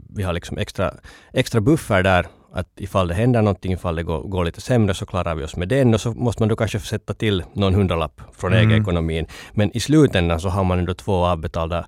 vi 0.09 0.23
har 0.23 0.33
liksom 0.33 0.57
extra, 0.57 0.93
extra 1.33 1.61
buffer 1.61 2.03
där 2.03 2.27
att 2.53 2.67
ifall 2.75 3.07
det 3.07 3.13
händer 3.13 3.41
någonting, 3.41 3.73
ifall 3.73 3.95
det 3.95 4.03
går, 4.03 4.21
går 4.21 4.45
lite 4.45 4.61
sämre 4.61 4.93
så 4.93 5.05
klarar 5.05 5.35
vi 5.35 5.43
oss 5.43 5.55
med 5.55 5.67
den 5.67 5.93
och 5.93 6.01
så 6.01 6.11
måste 6.13 6.41
man 6.41 6.49
då 6.49 6.55
kanske 6.55 6.79
sätta 6.79 7.13
till 7.13 7.43
någon 7.53 7.73
hundralapp 7.73 8.21
från 8.37 8.53
Mm. 8.53 8.69
egen 8.69 8.81
ekonomin. 8.81 9.27
Men 9.51 9.77
i 9.77 9.79
slutändan 9.79 10.39
så 10.39 10.49
har 10.49 10.63
man 10.63 10.79
ändå 10.79 10.93
två 10.93 11.25
avbetalda, 11.25 11.85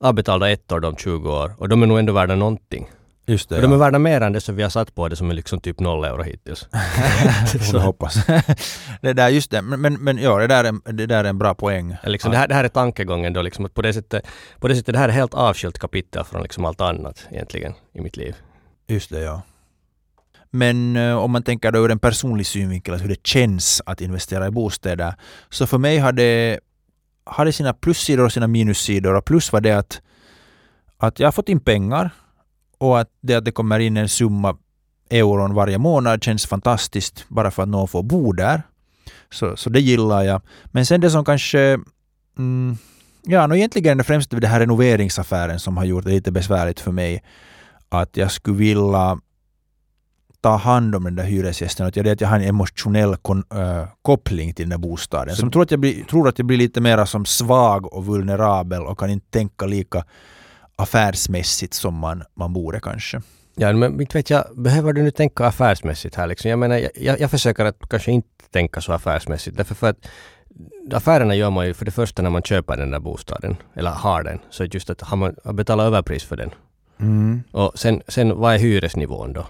avbetalda 0.00 0.50
ettor 0.50 0.80
de 0.80 0.96
20 0.96 1.30
år 1.32 1.52
och 1.58 1.68
de 1.68 1.82
är 1.82 1.86
nog 1.86 1.98
ändå 1.98 2.12
värda 2.12 2.34
någonting. 2.34 2.88
Just 3.28 3.48
det, 3.48 3.56
Och 3.56 3.62
de 3.62 3.70
är 3.72 3.74
ja. 3.76 3.78
värda 3.80 3.98
mer 3.98 4.20
än 4.20 4.32
det 4.32 4.40
som 4.40 4.56
vi 4.56 4.62
har 4.62 4.70
satt 4.70 4.94
på 4.94 5.08
det 5.08 5.16
som 5.16 5.30
är 5.30 5.34
liksom 5.34 5.60
typ 5.60 5.80
noll 5.80 6.04
euro 6.04 6.22
hittills. 6.22 6.68
Vi 7.72 7.78
hoppas. 7.78 8.14
det 9.02 9.12
där, 9.12 9.28
just 9.28 9.50
det. 9.50 9.62
Men, 9.62 9.80
men, 9.80 9.94
men 9.94 10.18
ja, 10.18 10.38
det 10.38 10.46
där, 10.46 10.64
är, 10.64 10.92
det 10.92 11.06
där 11.06 11.24
är 11.24 11.28
en 11.28 11.38
bra 11.38 11.54
poäng. 11.54 11.96
Liksom 12.04 12.30
det, 12.30 12.36
här, 12.36 12.48
det 12.48 12.54
här 12.54 12.64
är 12.64 12.68
tankegången 12.68 13.32
då 13.32 13.42
liksom 13.42 13.64
att 13.64 13.74
på 13.74 13.82
det 13.82 13.92
sättet, 13.92 14.26
på 14.60 14.68
det 14.68 14.74
sättet 14.76 14.92
det 14.94 14.98
här 14.98 15.08
är 15.08 15.12
helt 15.12 15.34
avskilt 15.34 15.78
kapitel 15.78 16.24
från 16.24 16.42
liksom 16.42 16.64
allt 16.64 16.80
annat 16.80 17.26
egentligen 17.30 17.74
i 17.94 18.00
mitt 18.00 18.16
liv. 18.16 18.36
Just 18.88 19.10
det, 19.10 19.20
ja. 19.20 19.42
Men 20.50 20.96
eh, 20.96 21.16
om 21.16 21.30
man 21.30 21.42
tänker 21.42 21.72
då 21.72 21.78
ur 21.78 21.90
en 21.90 21.98
personlig 21.98 22.46
synvinkel, 22.46 22.94
alltså 22.94 23.08
hur 23.08 23.14
det 23.14 23.26
känns 23.26 23.82
att 23.86 24.00
investera 24.00 24.46
i 24.46 24.50
bostäder. 24.50 25.14
Så 25.50 25.66
för 25.66 25.78
mig 25.78 25.98
har 25.98 26.12
det, 26.12 26.60
har 27.24 27.44
det 27.44 27.52
sina 27.52 27.72
plussidor 27.72 28.24
och 28.24 28.32
sina 28.32 28.46
minussidor. 28.46 29.14
Och 29.14 29.24
plus 29.24 29.52
var 29.52 29.60
det 29.60 29.72
att, 29.72 30.00
att 30.98 31.20
jag 31.20 31.26
har 31.26 31.32
fått 31.32 31.48
in 31.48 31.60
pengar 31.60 32.10
och 32.78 33.00
att 33.00 33.08
det 33.20 33.34
att 33.34 33.44
det 33.44 33.52
kommer 33.52 33.78
in 33.78 33.96
en 33.96 34.08
summa 34.08 34.56
euron 35.10 35.54
varje 35.54 35.78
månad 35.78 36.24
känns 36.24 36.46
fantastiskt 36.46 37.24
bara 37.28 37.50
för 37.50 37.62
att 37.62 37.68
någon 37.68 37.88
får 37.88 38.02
bo 38.02 38.32
där. 38.32 38.62
Så, 39.30 39.56
så 39.56 39.70
det 39.70 39.80
gillar 39.80 40.22
jag. 40.22 40.42
Men 40.64 40.86
sen 40.86 41.00
det 41.00 41.10
som 41.10 41.24
kanske 41.24 41.78
mm, 42.38 42.78
Ja, 43.28 43.46
no, 43.46 43.54
egentligen 43.54 43.92
är 43.92 43.94
det 43.94 44.04
främst 44.04 44.30
det 44.30 44.46
här 44.46 44.60
renoveringsaffären 44.60 45.60
som 45.60 45.76
har 45.76 45.84
gjort 45.84 46.04
det 46.04 46.10
lite 46.10 46.32
besvärligt 46.32 46.80
för 46.80 46.92
mig. 46.92 47.22
Att 47.88 48.16
jag 48.16 48.30
skulle 48.30 48.56
vilja 48.56 49.18
ta 50.46 50.56
hand 50.56 50.94
om 50.94 51.04
den 51.04 51.16
där 51.16 51.24
hyresgästen. 51.24 51.86
Att 51.86 51.96
jag, 51.96 52.08
att 52.08 52.20
jag 52.20 52.28
har 52.28 52.36
en 52.36 52.48
emotionell 52.48 53.16
kon, 53.16 53.44
äh, 53.54 53.84
koppling 54.02 54.54
till 54.54 54.62
den 54.68 54.70
där 54.80 54.88
bostaden. 54.88 55.34
Så- 55.34 55.40
Som 55.40 55.50
tror 55.50 55.62
att, 55.62 55.70
jag 55.70 55.80
blir, 55.80 56.04
tror 56.04 56.28
att 56.28 56.38
jag 56.38 56.46
blir 56.46 56.58
lite 56.58 56.80
mer 56.80 57.04
som 57.04 57.24
svag 57.26 57.92
och 57.92 58.06
vulnerabel 58.06 58.82
och 58.82 58.98
kan 58.98 59.10
inte 59.10 59.26
tänka 59.30 59.66
lika 59.66 60.04
affärsmässigt 60.76 61.74
som 61.74 61.94
man, 61.94 62.22
man 62.34 62.52
borde 62.52 62.80
kanske. 62.80 63.22
Ja, 63.54 63.72
men 63.72 64.00
inte 64.00 64.18
vet 64.18 64.30
jag, 64.30 64.44
behöver 64.56 64.92
du 64.92 65.02
nu 65.02 65.10
tänka 65.10 65.46
affärsmässigt 65.46 66.14
här 66.14 66.26
liksom? 66.26 66.50
Jag 66.50 66.58
menar, 66.58 66.80
jag, 66.94 67.20
jag, 67.20 67.30
försöker 67.30 67.64
att 67.64 67.88
kanske 67.90 68.12
inte 68.12 68.28
tänka 68.52 68.80
så 68.80 68.92
affärsmässigt. 68.92 69.56
Därför 69.56 69.74
för 69.74 69.90
att 69.90 70.08
affärerna 70.92 71.34
gör 71.34 71.50
man 71.50 71.66
ju 71.66 71.74
för 71.74 71.84
det 71.84 71.90
första 71.90 72.22
när 72.22 72.30
man 72.30 72.42
köper 72.42 72.76
den 72.76 72.90
där 72.90 73.00
bostaden, 73.00 73.56
eller 73.74 73.90
har 73.90 74.22
den. 74.22 74.38
Så 74.50 74.64
just 74.64 74.90
att 74.90 75.00
har 75.00 75.16
man 75.16 75.34
betalat 75.52 75.86
överpris 75.86 76.24
för 76.24 76.36
den. 76.36 76.50
Mm. 77.00 77.42
Och 77.52 77.72
sen, 77.78 78.02
sen 78.08 78.38
vad 78.38 78.54
är 78.54 78.58
hyresnivån 78.58 79.32
då? 79.32 79.46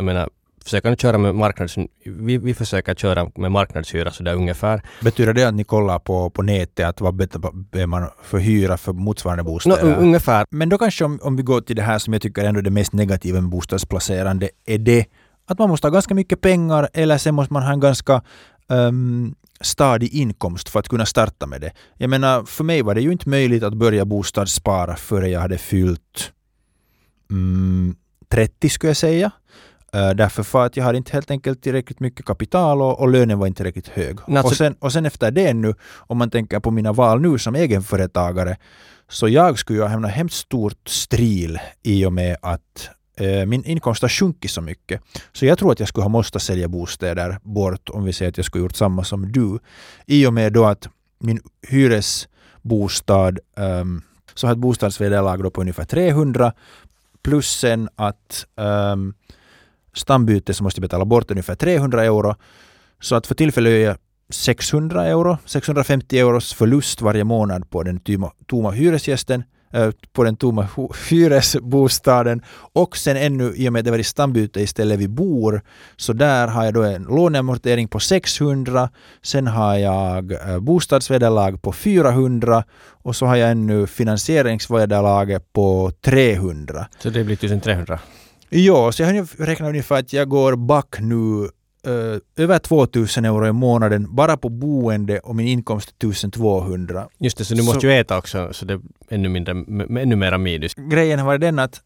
Jag 0.00 0.04
menar, 0.04 0.28
försöker 0.64 0.96
köra 0.96 1.18
med 1.18 1.34
marknads... 1.34 1.76
Vi, 2.04 2.38
vi 2.38 2.54
försöker 2.54 2.94
köra 2.94 3.30
med 3.36 3.52
marknadshyra 3.52 4.10
sådär 4.10 4.34
ungefär. 4.34 4.82
Betyder 5.02 5.32
det 5.32 5.44
att 5.44 5.54
ni 5.54 5.64
kollar 5.64 5.98
på, 5.98 6.30
på 6.30 6.42
nätet 6.42 6.86
att 6.86 7.00
vad 7.00 7.14
behöver 7.14 7.86
man 7.86 8.08
för 8.22 8.38
hyra 8.38 8.76
för 8.76 8.92
motsvarande 8.92 9.44
bostäder? 9.44 9.82
un- 9.82 9.96
ungefär. 9.98 10.46
Men 10.50 10.68
då 10.68 10.78
kanske 10.78 11.04
om, 11.04 11.18
om 11.22 11.36
vi 11.36 11.42
går 11.42 11.60
till 11.60 11.76
det 11.76 11.82
här 11.82 11.98
som 11.98 12.12
jag 12.12 12.22
tycker 12.22 12.44
ändå 12.44 12.58
är 12.60 12.62
det 12.62 12.70
mest 12.70 12.92
negativa 12.92 13.40
med 13.40 13.50
bostadsplacerande 13.50 14.50
är 14.66 14.78
det 14.78 15.06
att 15.46 15.58
man 15.58 15.68
måste 15.68 15.86
ha 15.86 15.92
ganska 15.92 16.14
mycket 16.14 16.40
pengar 16.40 16.88
eller 16.92 17.18
sen 17.18 17.34
måste 17.34 17.52
man 17.52 17.62
ha 17.62 17.72
en 17.72 17.80
ganska 17.80 18.22
um, 18.68 19.34
stadig 19.60 20.14
inkomst 20.14 20.68
för 20.68 20.80
att 20.80 20.88
kunna 20.88 21.06
starta 21.06 21.46
med 21.46 21.60
det. 21.60 21.72
Jag 21.94 22.10
menar, 22.10 22.44
för 22.44 22.64
mig 22.64 22.82
var 22.82 22.94
det 22.94 23.00
ju 23.00 23.12
inte 23.12 23.28
möjligt 23.28 23.62
att 23.62 23.74
börja 23.74 24.04
bostadsspara 24.04 24.96
före 24.96 25.28
jag 25.28 25.40
hade 25.40 25.58
fyllt 25.58 26.32
mm, 27.30 27.96
30 28.30 28.68
skulle 28.68 28.90
jag 28.90 28.96
säga. 28.96 29.30
Uh, 29.96 30.10
därför 30.10 30.42
för 30.42 30.66
att 30.66 30.76
jag 30.76 30.84
hade 30.84 30.98
inte 30.98 31.12
helt 31.12 31.30
enkelt 31.30 31.62
tillräckligt 31.62 32.00
mycket 32.00 32.26
kapital 32.26 32.82
och, 32.82 33.00
och 33.00 33.08
lönen 33.08 33.38
var 33.38 33.46
inte 33.46 33.56
tillräckligt 33.56 33.88
hög. 33.88 34.18
Alltså- 34.26 34.46
och, 34.46 34.56
sen, 34.56 34.74
och 34.78 34.92
sen 34.92 35.06
efter 35.06 35.30
det 35.30 35.54
nu, 35.54 35.74
om 35.96 36.18
man 36.18 36.30
tänker 36.30 36.60
på 36.60 36.70
mina 36.70 36.92
val 36.92 37.20
nu 37.20 37.38
som 37.38 37.54
egenföretagare, 37.54 38.56
så 39.08 39.28
jag 39.28 39.58
skulle 39.58 39.78
ju 39.78 39.82
ha 39.82 39.88
hamnat 39.88 40.10
hemskt 40.10 40.36
stort 40.36 40.88
stril 40.88 41.58
i 41.82 42.04
och 42.04 42.12
med 42.12 42.36
att 42.42 42.90
eh, 43.16 43.46
min 43.46 43.64
inkomst 43.64 44.02
har 44.02 44.08
sjunkit 44.08 44.50
så 44.50 44.60
mycket. 44.60 45.02
Så 45.32 45.46
jag 45.46 45.58
tror 45.58 45.72
att 45.72 45.80
jag 45.80 45.88
skulle 45.88 46.04
ha 46.04 46.08
måste 46.08 46.40
sälja 46.40 46.68
bostäder 46.68 47.38
bort 47.42 47.88
om 47.90 48.04
vi 48.04 48.12
säger 48.12 48.28
att 48.28 48.36
jag 48.36 48.46
skulle 48.46 48.64
gjort 48.64 48.76
samma 48.76 49.04
som 49.04 49.32
du. 49.32 49.58
I 50.06 50.26
och 50.26 50.34
med 50.34 50.52
då 50.52 50.64
att 50.64 50.88
min 51.18 51.40
hyresbostad 51.68 53.32
um, 53.56 54.02
så 54.34 54.46
har 54.46 54.52
ett 54.52 54.58
bostadsvederlag 54.58 55.52
på 55.52 55.60
ungefär 55.60 55.84
300 55.84 56.52
plus 57.22 57.50
sen 57.50 57.88
att 57.96 58.46
um, 58.56 59.14
stambyte 59.94 60.54
så 60.54 60.64
måste 60.64 60.78
jag 60.78 60.82
betala 60.82 61.04
bort 61.04 61.30
ungefär 61.30 61.54
300 61.54 62.04
euro. 62.04 62.34
Så 63.00 63.14
att 63.14 63.26
för 63.26 63.34
tillfället 63.34 63.70
är 63.70 63.76
jag 63.76 63.96
600 64.30 65.06
euro, 65.06 65.38
650 65.44 66.18
euros 66.18 66.54
förlust 66.54 67.00
varje 67.00 67.24
månad 67.24 67.70
på 67.70 67.82
den 67.82 68.00
tomma, 68.00 68.32
tomma 68.46 68.70
hyresgästen, 68.70 69.44
äh, 69.72 69.90
på 70.12 70.24
den 70.24 70.36
tomma 70.36 70.68
hyresbostaden 71.10 72.42
och 72.72 72.96
sen 72.96 73.16
ännu 73.16 73.52
i 73.56 73.68
och 73.68 73.72
med 73.72 73.80
att 73.80 73.84
det 73.84 73.90
var 73.90 73.98
i 73.98 74.04
stambyte 74.04 74.60
istället 74.60 74.98
vi 74.98 75.08
bor 75.08 75.62
så 75.96 76.12
där 76.12 76.48
har 76.48 76.64
jag 76.64 76.74
då 76.74 76.82
en 76.82 77.02
låneamortering 77.02 77.88
på 77.88 78.00
600 78.00 78.90
sen 79.22 79.46
har 79.46 79.76
jag 79.76 80.32
äh, 80.32 80.58
bostadsvederlag 80.58 81.62
på 81.62 81.72
400 81.72 82.64
och 83.02 83.16
så 83.16 83.26
har 83.26 83.36
jag 83.36 83.50
ännu 83.50 83.86
finansieringsvederlaget 83.86 85.52
på 85.52 85.92
300. 86.04 86.86
Så 86.98 87.10
det 87.10 87.24
blir 87.24 87.34
1300. 87.34 88.00
Ja, 88.50 88.92
så 88.92 89.02
jag 89.02 89.08
har 89.08 89.44
räknat 89.46 89.68
ungefär 89.68 89.98
att 89.98 90.12
jag 90.12 90.28
går 90.28 90.56
back 90.56 90.96
nu 91.00 91.44
eh, 91.86 92.42
över 92.44 92.58
2000 92.58 93.24
euro 93.24 93.46
i 93.46 93.52
månaden 93.52 94.14
bara 94.14 94.36
på 94.36 94.48
boende 94.48 95.18
och 95.18 95.36
min 95.36 95.46
inkomst 95.48 95.88
är 96.04 96.08
1200. 96.08 97.08
Just 97.18 97.38
det, 97.38 97.44
så 97.44 97.54
du 97.54 97.62
Så- 97.62 97.66
måste 97.66 97.86
ju 97.86 97.92
äta 97.92 98.18
också 98.18 98.48
så 98.52 98.64
det 98.64 98.74
är 98.74 98.80
ännu 99.10 99.28
mindre, 99.28 99.52
ännu 100.02 100.16
mera 100.16 100.38
minus. 100.38 100.74
Grejen 100.74 101.18
har 101.18 101.26
varit 101.26 101.40
den 101.40 101.58
att, 101.58 101.80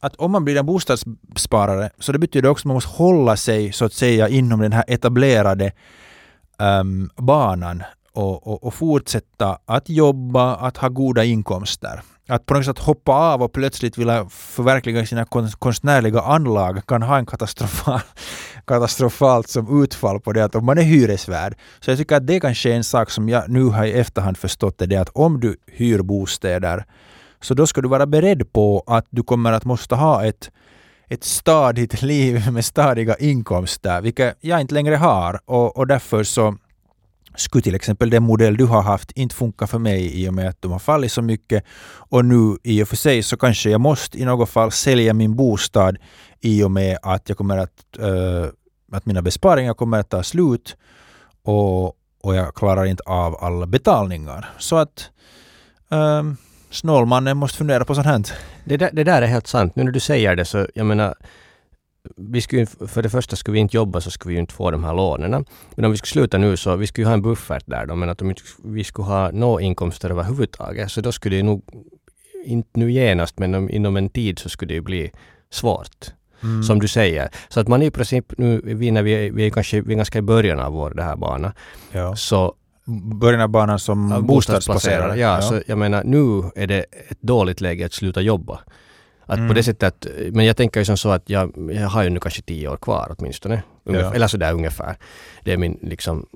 att 0.00 0.16
om 0.16 0.30
man 0.32 0.44
blir 0.44 0.56
en 0.58 0.66
bostadssparare 0.66 1.90
så 1.98 2.12
det 2.12 2.18
betyder 2.18 2.48
också 2.48 2.62
att 2.62 2.66
man 2.66 2.74
måste 2.74 2.90
hålla 2.90 3.36
sig 3.36 3.72
så 3.72 3.84
att 3.84 3.92
säga 3.92 4.28
inom 4.28 4.60
den 4.60 4.72
här 4.72 4.84
etablerade 4.88 5.72
ehm, 6.58 7.10
banan 7.16 7.82
och, 8.12 8.46
och, 8.46 8.64
och 8.64 8.74
fortsätta 8.74 9.58
att 9.66 9.88
jobba, 9.88 10.54
att 10.54 10.76
ha 10.76 10.88
goda 10.88 11.24
inkomster. 11.24 12.02
Att 12.28 12.46
på 12.46 12.54
något 12.54 12.64
sätt 12.64 12.78
hoppa 12.78 13.12
av 13.12 13.42
och 13.42 13.52
plötsligt 13.52 13.98
vilja 13.98 14.28
förverkliga 14.28 15.06
sina 15.06 15.24
konstnärliga 15.58 16.20
anlag 16.20 16.86
kan 16.86 17.02
ha 17.02 17.18
en 17.18 17.26
katastrofal, 17.26 18.00
katastrofalt 18.66 19.48
som 19.48 19.82
utfall 19.82 20.20
på 20.20 20.32
det 20.32 20.44
att 20.44 20.54
om 20.54 20.64
man 20.64 20.78
är 20.78 20.82
hyresvärd. 20.82 21.54
Så 21.80 21.90
jag 21.90 21.98
tycker 21.98 22.16
att 22.16 22.26
det 22.26 22.40
kanske 22.40 22.70
är 22.70 22.76
en 22.76 22.84
sak 22.84 23.10
som 23.10 23.28
jag 23.28 23.48
nu 23.48 23.64
har 23.64 23.84
i 23.84 23.92
efterhand 23.92 24.36
förstått 24.38 24.82
är 24.82 24.86
det 24.86 24.96
att 24.96 25.08
om 25.08 25.40
du 25.40 25.56
hyr 25.66 26.02
bostäder 26.02 26.84
så 27.40 27.54
då 27.54 27.66
ska 27.66 27.80
du 27.80 27.88
vara 27.88 28.06
beredd 28.06 28.52
på 28.52 28.84
att 28.86 29.06
du 29.10 29.22
kommer 29.22 29.52
att 29.52 29.64
måste 29.64 29.94
ha 29.94 30.24
ett, 30.24 30.50
ett 31.08 31.24
stadigt 31.24 32.02
liv 32.12 32.52
med 32.52 32.64
stadiga 32.64 33.16
inkomster, 33.16 34.00
vilket 34.00 34.36
jag 34.40 34.60
inte 34.60 34.74
längre 34.74 34.96
har. 34.96 35.40
Och, 35.44 35.76
och 35.76 35.86
därför 35.86 36.24
så 36.24 36.56
skulle 37.40 37.62
till 37.62 37.74
exempel 37.74 38.10
den 38.10 38.22
modell 38.22 38.56
du 38.56 38.64
har 38.64 38.82
haft 38.82 39.12
inte 39.12 39.34
funka 39.34 39.66
för 39.66 39.78
mig 39.78 40.22
i 40.22 40.28
och 40.28 40.34
med 40.34 40.48
att 40.48 40.62
de 40.62 40.72
har 40.72 40.78
fallit 40.78 41.12
så 41.12 41.22
mycket. 41.22 41.64
Och 42.10 42.24
nu 42.24 42.56
i 42.62 42.82
och 42.82 42.88
för 42.88 42.96
sig 42.96 43.22
så 43.22 43.36
kanske 43.36 43.70
jag 43.70 43.80
måste 43.80 44.18
i 44.18 44.24
något 44.24 44.50
fall 44.50 44.72
sälja 44.72 45.14
min 45.14 45.36
bostad 45.36 45.96
i 46.40 46.62
och 46.62 46.70
med 46.70 46.98
att 47.02 47.28
jag 47.28 47.38
kommer 47.38 47.58
att, 47.58 47.84
uh, 48.00 48.46
att 48.92 49.06
mina 49.06 49.22
besparingar 49.22 49.74
kommer 49.74 49.98
att 49.98 50.08
ta 50.08 50.22
slut 50.22 50.76
och, 51.44 51.86
och 52.22 52.34
jag 52.34 52.54
klarar 52.54 52.84
inte 52.84 53.02
av 53.06 53.36
alla 53.40 53.66
betalningar. 53.66 54.50
Så 54.58 54.76
att 54.76 55.10
um, 55.88 56.36
snålmannen 56.70 57.36
måste 57.36 57.58
fundera 57.58 57.84
på 57.84 57.94
sånt 57.94 58.06
här. 58.06 58.24
Det 58.64 58.76
där, 58.76 58.90
det 58.92 59.04
där 59.04 59.22
är 59.22 59.26
helt 59.26 59.46
sant. 59.46 59.76
Nu 59.76 59.84
när 59.84 59.92
du 59.92 60.00
säger 60.00 60.36
det 60.36 60.44
så, 60.44 60.66
jag 60.74 60.86
menar, 60.86 61.14
vi 62.16 62.40
skulle, 62.40 62.66
för 62.66 63.02
det 63.02 63.10
första 63.10 63.36
skulle 63.36 63.52
vi 63.52 63.58
inte 63.60 63.76
jobba 63.76 64.00
så 64.00 64.10
skulle 64.10 64.34
vi 64.34 64.40
inte 64.40 64.54
få 64.54 64.70
de 64.70 64.84
här 64.84 64.94
lånen. 64.94 65.44
Men 65.74 65.84
om 65.84 65.90
vi 65.90 65.96
skulle 65.96 66.10
sluta 66.10 66.38
nu 66.38 66.56
så 66.56 66.76
vi 66.76 66.86
skulle 66.86 67.06
ha 67.06 67.14
en 67.14 67.22
buffert 67.22 67.62
där 67.66 67.86
då, 67.86 67.94
men 67.94 68.08
att 68.08 68.22
om 68.22 68.34
vi 68.64 68.84
skulle 68.84 69.06
ha 69.06 69.30
några 69.30 69.62
inkomster 69.62 70.10
överhuvudtaget 70.10 70.90
så 70.90 71.00
då 71.00 71.12
skulle 71.12 71.36
det 71.36 71.42
nog, 71.42 71.62
inte 72.44 72.80
nu 72.80 72.92
genast, 72.92 73.38
men 73.38 73.54
om, 73.54 73.70
inom 73.70 73.96
en 73.96 74.08
tid 74.08 74.38
så 74.38 74.48
skulle 74.48 74.74
det 74.74 74.80
bli 74.80 75.10
svårt. 75.50 76.12
Mm. 76.42 76.62
Som 76.62 76.80
du 76.80 76.88
säger. 76.88 77.28
Så 77.48 77.60
att 77.60 77.68
man 77.68 77.82
i 77.82 77.90
princip 77.90 78.38
nu, 78.38 78.60
vi, 78.64 78.90
när 78.90 79.02
vi, 79.02 79.30
vi 79.30 79.46
är 79.46 79.50
kanske 79.50 79.80
vi 79.80 79.92
är 79.92 79.96
ganska 79.96 80.18
i 80.18 80.22
början 80.22 80.60
av 80.60 80.72
vår 80.72 80.90
det 80.90 81.02
här 81.02 81.16
bana, 81.16 81.52
ja. 81.92 82.16
så 82.16 82.54
Början 83.20 83.40
av 83.40 83.48
banan 83.48 83.78
som 83.78 84.10
Ja, 84.10 84.20
bostadsplacerare. 84.20 85.18
Ja, 85.18 85.42
så 85.42 85.60
jag 85.66 85.78
menar 85.78 86.04
nu 86.04 86.50
är 86.54 86.66
det 86.66 86.84
ett 87.08 87.22
dåligt 87.22 87.60
läge 87.60 87.86
att 87.86 87.92
sluta 87.92 88.20
jobba. 88.20 88.60
Att 89.30 89.36
Mm. 89.38 89.48
på 89.48 89.54
det 89.54 89.62
sättet 89.62 89.82
att, 89.82 90.06
men 90.32 90.44
jag 90.46 90.56
tänker 90.56 90.80
ju 90.80 90.84
som 90.84 90.96
så 90.96 91.08
att 91.10 91.30
jag, 91.30 91.52
jag 91.72 91.88
har 91.88 92.02
ju 92.02 92.10
nu 92.10 92.20
kanske 92.20 92.42
tio 92.42 92.68
år 92.68 92.76
kvar 92.76 93.14
åtminstone. 93.18 93.62
Ungefär, 93.84 94.08
Ja. 94.08 94.14
Eller 94.14 94.26
sådär 94.26 94.52
ungefär. 94.54 94.96
Det 95.44 95.52
är 95.52 95.56
min 95.56 95.78
liksom 95.82 96.26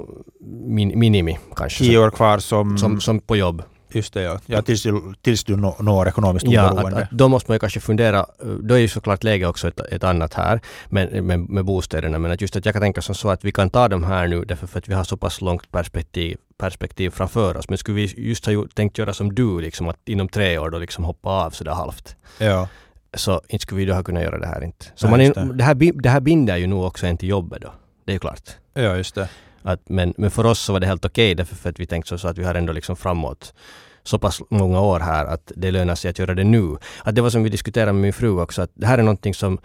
min, 0.66 0.98
minimi 0.98 1.38
kanske. 1.56 1.84
Tio 1.84 1.98
år 1.98 2.10
kvar 2.10 2.38
som... 2.38 2.78
Som, 2.78 3.00
som 3.00 3.20
på 3.20 3.36
jobb. 3.36 3.62
Just 3.92 4.14
det, 4.14 4.22
ja. 4.22 4.38
ja 4.46 4.62
tills, 4.62 4.82
du, 4.82 5.14
tills 5.22 5.44
du 5.44 5.56
nå- 5.56 5.76
når 5.80 6.08
ekonomiskt 6.08 6.46
Ja, 6.48 6.62
att, 6.62 6.72
oberoende. 6.72 7.02
att 7.02 7.10
då 7.10 7.28
måste 7.28 7.50
man 7.50 7.54
ju 7.54 7.58
kanske 7.58 7.80
fundera, 7.80 8.26
då 8.62 8.74
är 8.74 8.78
ju 8.78 8.88
såklart 8.88 9.24
läge 9.24 9.46
också 9.46 9.68
ett, 9.68 9.80
ett 9.80 10.04
annat 10.04 10.34
här 10.34 10.60
med, 10.88 11.24
med, 11.24 11.40
med 11.50 11.64
bostäderna, 11.64 12.18
men 12.18 12.30
att 12.30 12.40
just 12.40 12.56
att 12.56 12.64
jag 12.64 12.74
kan 12.74 12.82
tänka 12.82 13.02
som 13.02 13.14
så 13.14 13.28
att 13.30 13.44
vi 13.44 13.52
kan 13.52 13.70
ta 13.70 13.88
de 13.88 14.04
här 14.04 14.26
nu 14.28 14.44
därför 14.44 14.66
för 14.66 14.78
att 14.78 14.88
vi 14.88 14.94
har 14.94 15.04
så 15.04 15.16
pass 15.16 15.40
långt 15.40 15.70
perspektiv, 15.72 16.36
perspektiv 16.58 17.10
framför 17.10 17.56
oss. 17.56 17.68
Men 17.68 17.78
skulle 17.78 17.96
vi 17.96 18.14
just 18.16 18.46
ha 18.46 18.52
tänkt 18.74 18.98
göra 18.98 19.12
som 19.12 19.34
du, 19.34 19.60
liksom 19.60 19.88
att 19.88 20.08
inom 20.08 20.28
tre 20.28 20.58
år 20.58 20.70
då 20.70 20.78
liksom 20.78 21.04
hoppa 21.04 21.30
av 21.30 21.50
sådär 21.50 21.72
halvt, 21.74 22.16
ja. 22.38 22.68
Så 23.16 23.40
inte 23.48 23.62
skulle 23.62 23.78
vi 23.78 23.84
då 23.84 23.94
ha 23.94 24.02
kunnat 24.02 24.22
göra 24.22 24.38
det 24.38 24.46
här 24.46 24.64
inte. 24.64 24.86
Så 24.94 25.06
Nej, 25.06 25.10
man 25.10 25.20
är, 25.20 25.46
det. 25.48 25.54
det. 25.56 25.64
här, 25.64 25.74
bi- 25.74 25.92
det 25.94 26.08
här 26.08 26.20
binder 26.20 26.56
ju 26.56 26.66
nog 26.66 26.84
också 26.84 27.06
en 27.06 27.16
till 27.16 27.28
jobbet 27.28 27.62
då. 27.62 27.72
Det 28.04 28.12
är 28.12 28.14
ju 28.14 28.18
klart. 28.18 28.50
ja, 28.74 28.96
just 28.96 29.14
det. 29.14 29.28
Att, 29.62 29.88
men, 29.88 30.14
men 30.16 30.30
för 30.30 30.46
oss 30.46 30.58
så 30.60 30.72
var 30.72 30.80
det 30.80 30.86
helt 30.86 31.04
okej 31.04 31.34
därför 31.34 31.56
för 31.56 31.70
att 31.70 31.80
vi 31.80 31.86
tänkte 31.86 32.08
så, 32.08 32.18
så 32.18 32.28
att 32.28 32.38
vi 32.38 32.44
har 32.44 32.54
ändå 32.54 32.72
liksom 32.72 32.96
framåt 32.96 33.54
så 34.02 34.18
pass 34.18 34.40
många 34.50 34.80
år 34.80 35.00
här 35.00 35.24
att 35.26 35.52
det 35.56 35.70
lönar 35.70 35.94
sig 35.94 36.10
att 36.10 36.18
göra 36.18 36.34
det 36.34 36.44
nu. 36.44 36.76
Att 37.04 37.14
det 37.14 37.22
var 37.22 37.30
som 37.30 37.42
vi 37.42 37.48
diskuterade 37.50 37.92
med 37.92 38.02
min 38.02 38.12
fru 38.12 38.40
också, 38.40 38.62
att 38.62 38.70
det 38.74 38.86
här 38.86 38.98
är 38.98 39.02
någonting 39.02 39.34
som 39.34 39.58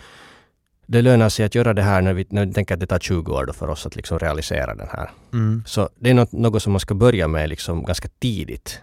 det 0.87 1.01
lönar 1.01 1.29
sig 1.29 1.45
att 1.45 1.55
göra 1.55 1.73
det 1.73 1.81
här 1.81 2.01
när 2.01 2.13
vi, 2.13 2.25
när 2.29 2.45
vi 2.45 2.53
tänker 2.53 2.73
att 2.73 2.79
det 2.79 2.87
tar 2.87 2.99
20 2.99 3.31
år 3.33 3.51
för 3.53 3.67
oss 3.67 3.85
att 3.85 3.95
liksom 3.95 4.19
realisera 4.19 4.75
den 4.75 4.87
här. 4.91 5.09
Mm. 5.33 5.63
Så 5.65 5.89
det 5.99 6.09
är 6.09 6.13
något, 6.13 6.31
något 6.31 6.63
som 6.63 6.71
man 6.73 6.79
ska 6.79 6.93
börja 6.93 7.27
med 7.27 7.49
liksom 7.49 7.83
ganska 7.83 8.07
tidigt 8.19 8.81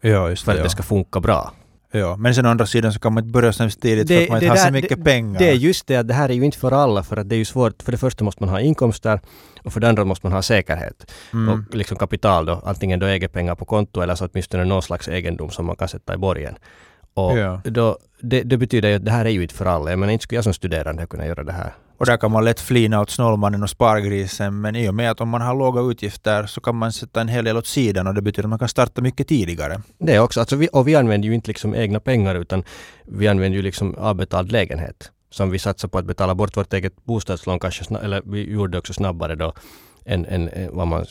Ja, 0.00 0.10
för 0.10 0.46
det. 0.46 0.50
att 0.52 0.56
Ja. 0.58 0.62
det 0.62 0.70
ska 0.70 0.82
funka 0.82 1.20
bra. 1.20 1.52
Ja. 1.98 2.16
Men 2.16 2.34
sen 2.34 2.46
å 2.46 2.48
andra 2.48 2.66
sidan 2.66 2.92
så 2.92 2.98
kan 2.98 3.12
man 3.12 3.24
inte 3.24 3.32
börja 3.32 3.52
så 3.52 3.62
hemskt 3.62 3.80
tidigt 3.82 4.08
för 4.08 4.14
Det- 4.14 4.22
att 4.22 4.28
man 4.28 4.38
inte 4.38 4.48
har 4.48 4.56
så 4.56 4.64
där- 4.64 4.72
mycket 4.72 4.98
det- 4.98 5.04
pengar. 5.04 5.38
Det 5.38 5.50
är 5.50 5.54
just 5.54 5.86
det 5.86 5.96
att 5.96 6.08
det 6.08 6.14
här 6.14 6.28
är 6.28 6.34
ju 6.34 6.44
inte 6.44 6.58
för 6.58 6.72
alla 6.72 7.02
för 7.02 7.16
att 7.16 7.28
det 7.28 7.34
är 7.34 7.38
ju 7.38 7.44
svårt. 7.44 7.82
För 7.82 7.92
det 7.92 7.98
första 7.98 8.24
måste 8.24 8.42
man 8.42 8.48
ha 8.50 8.60
inkomster 8.60 9.20
och 9.64 9.72
för 9.72 9.80
det 9.80 9.88
andra 9.88 10.04
måste 10.04 10.26
man 10.26 10.32
ha 10.32 10.42
säkerhet. 10.42 11.12
mm. 11.32 11.48
och 11.48 11.74
liksom 11.74 11.96
kapital 11.96 12.46
då, 12.46 12.62
antingen 12.66 13.00
då 13.00 13.06
eget 13.06 13.32
pengar 13.32 13.54
på 13.54 13.64
konto 13.64 14.00
eller 14.00 14.14
så 14.14 14.26
åtminstone 14.32 14.64
någon 14.64 14.82
slags 14.82 15.08
egendom 15.08 15.50
som 15.50 15.66
man 15.66 15.76
kan 15.76 15.88
sätta 15.88 16.14
i 16.14 16.16
borgen. 16.16 16.54
Och 17.16 17.38
Ja. 17.38 17.60
då, 17.64 17.98
det, 18.20 18.42
det 18.42 18.56
betyder 18.56 18.88
ju 18.88 18.94
att 18.96 19.04
det 19.04 19.10
här 19.10 19.24
är 19.24 19.30
ju 19.30 19.42
inte 19.42 19.54
för 19.54 19.66
alla. 19.66 19.90
Jag 19.90 19.98
menar 19.98 20.12
inte 20.12 20.22
skulle 20.22 20.36
jag 20.36 20.44
som 20.44 20.54
studerande 20.54 21.06
kunna 21.06 21.26
göra 21.26 21.44
det 21.44 21.52
här. 21.52 21.72
Och 21.98 22.06
där 22.06 22.16
kan 22.16 22.30
man 22.32 22.44
lätt 22.44 22.60
flina 22.60 23.00
åt 23.00 23.10
snålmannen 23.10 23.62
och 23.62 23.70
spargrisen 23.70 24.60
men 24.60 24.76
i 24.76 24.88
och 24.88 24.94
med 24.94 25.10
att 25.10 25.20
om 25.20 25.28
man 25.28 25.40
har 25.40 25.54
låga 25.54 25.80
utgifter 25.80 26.46
så 26.46 26.60
kan 26.60 26.76
man 26.76 26.92
sätta 26.92 27.20
en 27.20 27.28
hel 27.28 27.44
del 27.44 27.56
åt 27.56 27.66
sidan 27.66 28.06
och 28.06 28.14
det 28.14 28.22
betyder 28.22 28.42
att 28.46 28.50
man 28.50 28.58
kan 28.58 28.68
starta 28.68 29.02
mycket 29.02 29.28
tidigare. 29.28 29.80
Det 29.98 30.18
också, 30.18 30.40
alltså 30.40 30.56
vi, 30.56 30.68
och 30.72 30.88
vi 30.88 30.96
använder 30.96 31.28
ju 31.28 31.34
inte 31.34 31.48
liksom 31.48 31.74
egna 31.74 32.00
pengar 32.00 32.34
utan 32.34 32.64
vi 33.06 33.28
använder 33.28 33.56
ju 33.56 33.62
liksom 33.62 33.94
avbetald 33.98 34.52
lägenhet. 34.52 35.10
Som 35.30 35.50
vi 35.50 35.58
satsar 35.58 35.88
på 35.88 35.98
att 35.98 36.04
betala 36.04 36.34
bort 36.34 36.56
vårt 36.56 36.72
eget 36.72 37.04
bostadslån 37.04 37.58
kanske, 37.58 37.94
eller 38.02 38.22
vi 38.24 38.50
gjorde 38.52 38.78
också 38.78 38.92
snabbare 38.92 39.34
då 39.34 39.52
än, 40.06 40.24
än, 40.26 40.48
än 40.48 40.76
vad 40.76 40.86
man 40.86 41.06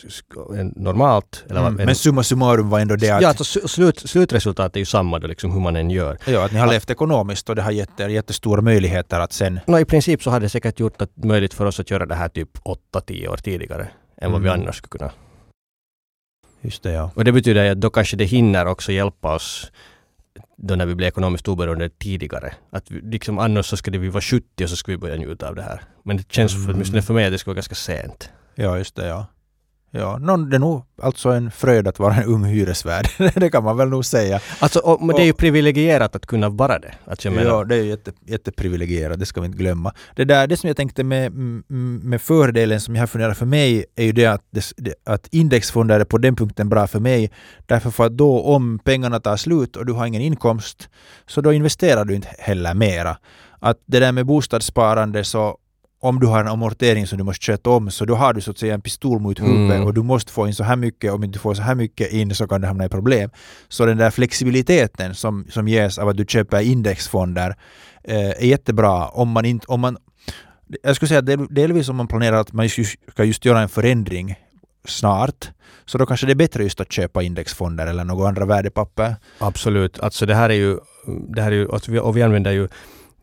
än 0.58 0.74
normalt. 0.76 1.44
Eller 1.50 1.60
Mm. 1.62 1.76
vad- 1.76 1.86
Men 1.86 1.96
summa 1.96 2.24
summarum 2.24 2.70
var 2.70 2.80
ändå 2.80 2.96
det 2.96 3.10
att, 3.10 3.22
ja, 3.22 3.28
alltså, 3.30 3.68
slut, 3.68 4.00
slutresultatet 4.00 4.76
är 4.76 4.80
ju 4.80 4.86
samma 4.86 5.20
då, 5.20 5.28
liksom 5.28 5.52
hur 5.52 5.60
man 5.60 5.76
än 5.76 5.90
gör. 5.90 6.18
ja, 6.28 6.46
att 6.46 6.52
ni 6.52 6.60
har 6.60 6.68
levt 6.68 6.90
ekonomiskt 6.90 7.50
och 7.50 7.56
det 7.56 7.62
har 7.62 7.72
gett 7.72 8.00
er 8.00 8.10
jättestora 8.10 8.62
möjligheter 8.62 9.20
att 9.20 9.34
sen 9.34 9.60
No, 9.68 9.80
I 9.80 9.86
princip 9.86 10.24
så 10.24 10.30
hade 10.30 10.46
det 10.46 10.50
säkert 10.50 10.80
gjort 10.80 11.00
det 11.00 11.10
möjligt 11.26 11.54
för 11.54 11.66
oss 11.66 11.80
att 11.80 11.92
göra 11.92 12.06
det 12.06 12.16
här 12.16 12.30
typ 12.30 12.50
8-10 12.64 13.28
år 13.28 13.38
tidigare 13.38 13.88
än 14.22 14.32
vad 14.32 14.42
vi 14.42 14.50
Mm. 14.50 14.62
annars 14.62 14.76
skulle 14.78 15.00
kunna. 15.00 15.12
Just 16.62 16.84
det, 16.84 16.92
ja. 16.92 17.12
Och 17.16 17.24
det 17.26 17.32
betyder 17.32 17.72
att 17.72 17.82
då 17.82 17.90
kanske 17.90 18.18
det 18.18 18.26
hinner 18.26 18.66
också 18.66 18.92
hjälpa 18.92 19.36
oss 19.36 19.72
då 20.58 20.76
när 20.76 20.86
vi 20.86 20.96
blir 20.96 21.08
ekonomiskt 21.08 21.48
oberoende 21.48 21.90
tidigare. 21.90 22.54
Att 22.72 22.92
vi, 22.92 23.02
liksom 23.02 23.40
annars 23.40 23.66
så 23.66 23.78
skulle 23.78 23.98
vi 23.98 24.10
vara 24.10 24.22
70 24.22 24.64
och 24.64 24.70
så 24.70 24.76
skulle 24.76 24.98
vi 24.98 25.02
börja 25.02 25.16
njuta 25.16 25.48
av 25.50 25.56
det 25.56 25.62
här. 25.62 25.82
Men 26.04 26.18
det 26.18 26.32
känns 26.32 26.52
för, 26.54 26.60
Mm. 26.60 26.76
åtminstone 26.76 27.02
för 27.02 27.14
mig 27.14 27.26
att 27.26 27.32
det 27.32 27.38
skulle 27.38 27.52
vara 27.52 27.56
ganska 27.56 27.76
sent. 27.76 28.30
Ja, 28.56 28.78
just 28.78 28.96
det, 28.96 29.08
ja. 29.08 29.26
Ja, 29.98 30.18
någon, 30.18 30.50
det 30.50 30.58
är 30.58 30.60
nog 30.60 30.84
alltså 31.02 31.30
en 31.30 31.52
fröjd 31.52 31.88
att 31.88 32.00
vara 32.00 32.16
en 32.16 32.24
ung 32.24 32.44
hyresvärd. 32.44 33.08
det 33.36 33.50
kan 33.50 33.64
man 33.64 33.78
väl 33.78 33.90
nog 33.90 34.06
säga. 34.06 34.40
Alltså, 34.60 34.80
och, 34.80 35.06
men 35.06 35.16
det 35.16 35.22
är 35.22 35.26
ju 35.26 35.34
privilegierat 35.34 36.16
att 36.16 36.26
kunna 36.26 36.50
vara 36.50 36.80
det. 36.80 36.94
Att 37.06 37.26
jag 37.26 37.34
menar, 37.34 37.50
Ja, 37.50 37.64
det 37.64 37.76
är 37.76 37.84
ju 37.84 37.90
jätte, 37.90 38.12
jätteprivilegierat, 38.26 39.20
det 39.20 39.26
ska 39.26 39.42
vi 39.42 39.46
inte 39.46 39.58
glömma. 39.58 39.94
Det, 40.16 40.26
där, 40.26 40.48
det 40.48 40.58
som 40.58 40.68
jag 40.68 40.78
tänkte 40.78 41.04
med, 41.04 41.32
med 42.04 42.22
fördelen 42.22 42.82
som 42.82 42.96
jag 42.96 43.02
har 43.02 43.08
funderat 43.08 43.38
för 43.38 43.46
mig 43.46 43.86
är 43.96 44.04
ju 44.04 44.12
det 44.12 44.26
att, 44.26 44.44
det, 44.78 44.94
att 45.04 45.28
indexfonder 45.32 46.00
är 46.00 46.06
på 46.06 46.18
den 46.18 46.36
punkten 46.36 46.70
bra 46.70 46.88
för 46.88 47.00
mig. 47.00 47.32
Därför 47.66 47.90
för 47.90 48.06
att 48.06 48.18
då 48.18 48.42
om 48.42 48.80
pengarna 48.80 49.20
tar 49.20 49.38
slut 49.38 49.76
och 49.76 49.86
du 49.86 49.94
har 49.94 50.06
ingen 50.06 50.22
inkomst 50.22 50.90
så 51.28 51.42
då 51.42 51.54
investerar 51.54 52.06
du 52.06 52.16
inte 52.16 52.30
heller 52.40 52.74
mera. 52.74 53.18
Att 53.60 53.78
det 53.86 54.00
där 54.00 54.12
med 54.12 54.26
bostadssparande 54.26 55.24
så 55.24 55.58
om 56.06 56.20
du 56.20 56.28
har 56.28 56.40
en 56.40 56.48
amortering 56.48 57.08
som 57.08 57.18
du 57.18 57.24
måste 57.24 57.46
sköta 57.46 57.70
om 57.70 57.92
så 57.92 58.06
då 58.06 58.16
har 58.16 58.34
du 58.34 58.42
så 58.42 58.52
att 58.52 58.58
säga 58.58 58.74
en 58.74 58.82
pistol 58.82 59.20
mot 59.20 59.40
huvudet 59.40 59.76
Mm. 59.76 59.84
och 59.88 59.94
du 59.94 60.04
måste 60.04 60.32
få 60.32 60.48
in 60.48 60.54
så 60.54 60.64
här 60.64 60.76
mycket. 60.76 61.14
Om 61.14 61.32
du 61.32 61.40
får 61.40 61.54
så 61.54 61.62
här 61.62 61.76
mycket 61.76 62.12
in 62.14 62.36
så 62.36 62.48
kan 62.48 62.62
du 62.62 62.68
hamna 62.68 62.86
i 62.86 62.90
problem. 62.90 63.30
Så 63.68 63.86
den 63.86 63.98
där 63.98 64.12
flexibiliteten 64.12 65.16
som, 65.16 65.46
som 65.50 65.68
ges 65.68 65.98
av 65.98 66.10
att 66.10 66.18
du 66.18 66.26
köper 66.26 66.62
indexfonder 66.62 67.56
eh, 68.04 68.30
är 68.30 68.46
jättebra 68.46 69.08
om 69.08 69.30
man 69.30 69.46
inte... 69.46 69.68
Om 69.68 69.80
man, 69.82 69.98
jag 70.84 70.96
skulle 70.96 71.10
säga 71.10 71.20
att 71.20 71.26
del, 71.26 71.48
delvis 71.50 71.90
om 71.90 71.96
man 71.96 72.08
planerar 72.08 72.38
att 72.38 72.54
man 72.54 72.70
ska 73.12 73.24
just 73.24 73.46
göra 73.46 73.62
en 73.62 73.70
förändring 73.70 74.36
snart 74.88 75.50
så 75.86 75.98
då 75.98 76.06
kanske 76.06 76.26
det 76.26 76.34
är 76.34 76.36
bättre 76.36 76.64
just 76.64 76.82
att 76.82 76.92
köpa 76.92 77.24
indexfonder 77.24 77.88
eller 77.88 78.04
några 78.04 78.28
andra 78.28 78.46
värdepapper. 78.46 79.16
Absolut. 79.40 80.00
Alltså 80.00 80.26
det 80.26 80.36
här 80.36 80.50
är 80.50 80.54
ju, 80.54 80.78
det 81.36 81.42
här 81.42 81.52
är 81.52 81.56
ju 81.56 81.72
alltså 81.72 81.98
och 81.98 82.18
vi 82.18 82.22
använder 82.24 82.52
ju 82.52 82.68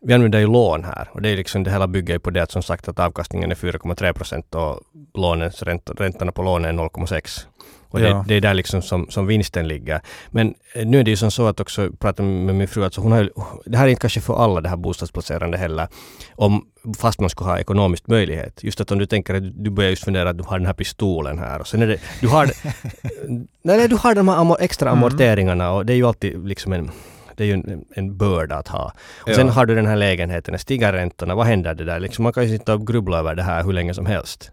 vi 0.03 0.13
använder 0.13 0.39
ju 0.39 0.47
lån 0.47 0.83
här 0.83 1.09
och 1.11 1.21
det 1.21 1.29
är 1.29 1.35
liksom 1.35 1.63
det 1.63 1.71
hela 1.71 1.87
bygger 1.87 2.19
på 2.19 2.29
det 2.29 2.43
att 2.43 2.51
som 2.51 2.63
sagt 2.63 2.87
att 2.87 2.99
avkastningen 2.99 3.51
är 3.51 3.55
4,3 3.55 4.13
procent 4.13 4.55
och 4.55 4.79
lånens 5.13 5.63
ränta, 5.63 5.93
räntorna 5.93 6.31
på 6.31 6.41
lånen 6.43 6.79
är 6.79 6.83
0,6. 6.83 7.45
Och 7.89 7.99
det, 7.99 8.07
Ja. 8.09 8.25
det 8.27 8.35
är 8.35 8.41
där 8.41 8.53
liksom 8.53 8.81
som, 8.81 9.07
som 9.09 9.27
vinsten 9.27 9.67
ligger. 9.67 10.01
Men 10.29 10.53
eh, 10.75 10.85
nu 10.85 10.99
är 10.99 11.03
det 11.03 11.11
ju 11.11 11.17
som 11.17 11.31
så 11.31 11.47
att 11.47 11.59
också, 11.59 11.81
jag 11.83 11.99
pratade 11.99 12.29
med 12.29 12.55
min 12.55 12.67
fru, 12.67 12.83
alltså 12.83 13.01
hon 13.01 13.11
har 13.11 13.29
det 13.65 13.77
här 13.77 13.85
är 13.85 13.89
inte 13.89 14.01
kanske 14.01 14.21
för 14.21 14.43
alla 14.43 14.61
det 14.61 14.69
här 14.69 14.75
bostadsplacerande 14.77 15.57
heller, 15.57 15.87
om, 16.35 16.65
fast 16.97 17.19
man 17.19 17.29
skulle 17.29 17.49
ha 17.49 17.59
ekonomisk 17.59 18.07
möjlighet. 18.07 18.63
Just 18.63 18.81
att 18.81 18.91
om 18.91 18.99
du 18.99 19.05
tänker 19.05 19.33
att 19.33 19.63
du 19.63 19.69
börjar 19.69 19.89
just 19.89 20.03
fundera 20.03 20.29
att 20.29 20.37
du 20.37 20.43
har 20.43 20.57
den 20.59 20.65
här 20.65 20.73
pistolen 20.73 21.39
här 21.39 21.59
och 21.59 21.67
sen 21.67 21.81
är 21.81 21.87
det, 21.87 21.97
du 22.21 22.27
har, 22.27 22.45
nej, 23.63 23.87
du 23.87 23.95
har 23.95 24.15
de 24.15 24.27
här 24.27 24.57
extra 24.61 24.89
Mm. 24.89 25.03
amorteringarna 25.03 25.71
och 25.71 25.85
det 25.85 25.93
är 25.93 25.97
ju 25.97 26.07
alltid 26.07 26.47
liksom 26.47 26.73
en 26.73 26.91
det 27.37 27.43
är 27.43 27.47
ju 27.47 27.53
en, 27.53 27.85
en 27.95 28.17
börda 28.17 28.55
att 28.55 28.67
ha. 28.67 28.93
Och 29.21 29.29
Ja. 29.29 29.35
sen 29.35 29.49
har 29.49 29.65
du 29.65 29.75
den 29.75 29.85
här 29.85 29.95
lägenheten, 29.95 30.59
stiger 30.59 30.93
räntorna, 30.93 31.35
vad 31.35 31.45
händer 31.45 31.73
det 31.73 31.83
där? 31.83 31.99
Liksom 31.99 32.23
man 32.23 32.33
kan 32.33 32.43
ju 32.43 32.57
sitta 32.57 32.73
och 32.73 32.87
grubbla 32.87 33.19
över 33.19 33.35
det 33.35 33.43
här 33.43 33.63
hur 33.63 33.73
länge 33.73 33.93
som 33.93 34.05
helst. 34.05 34.51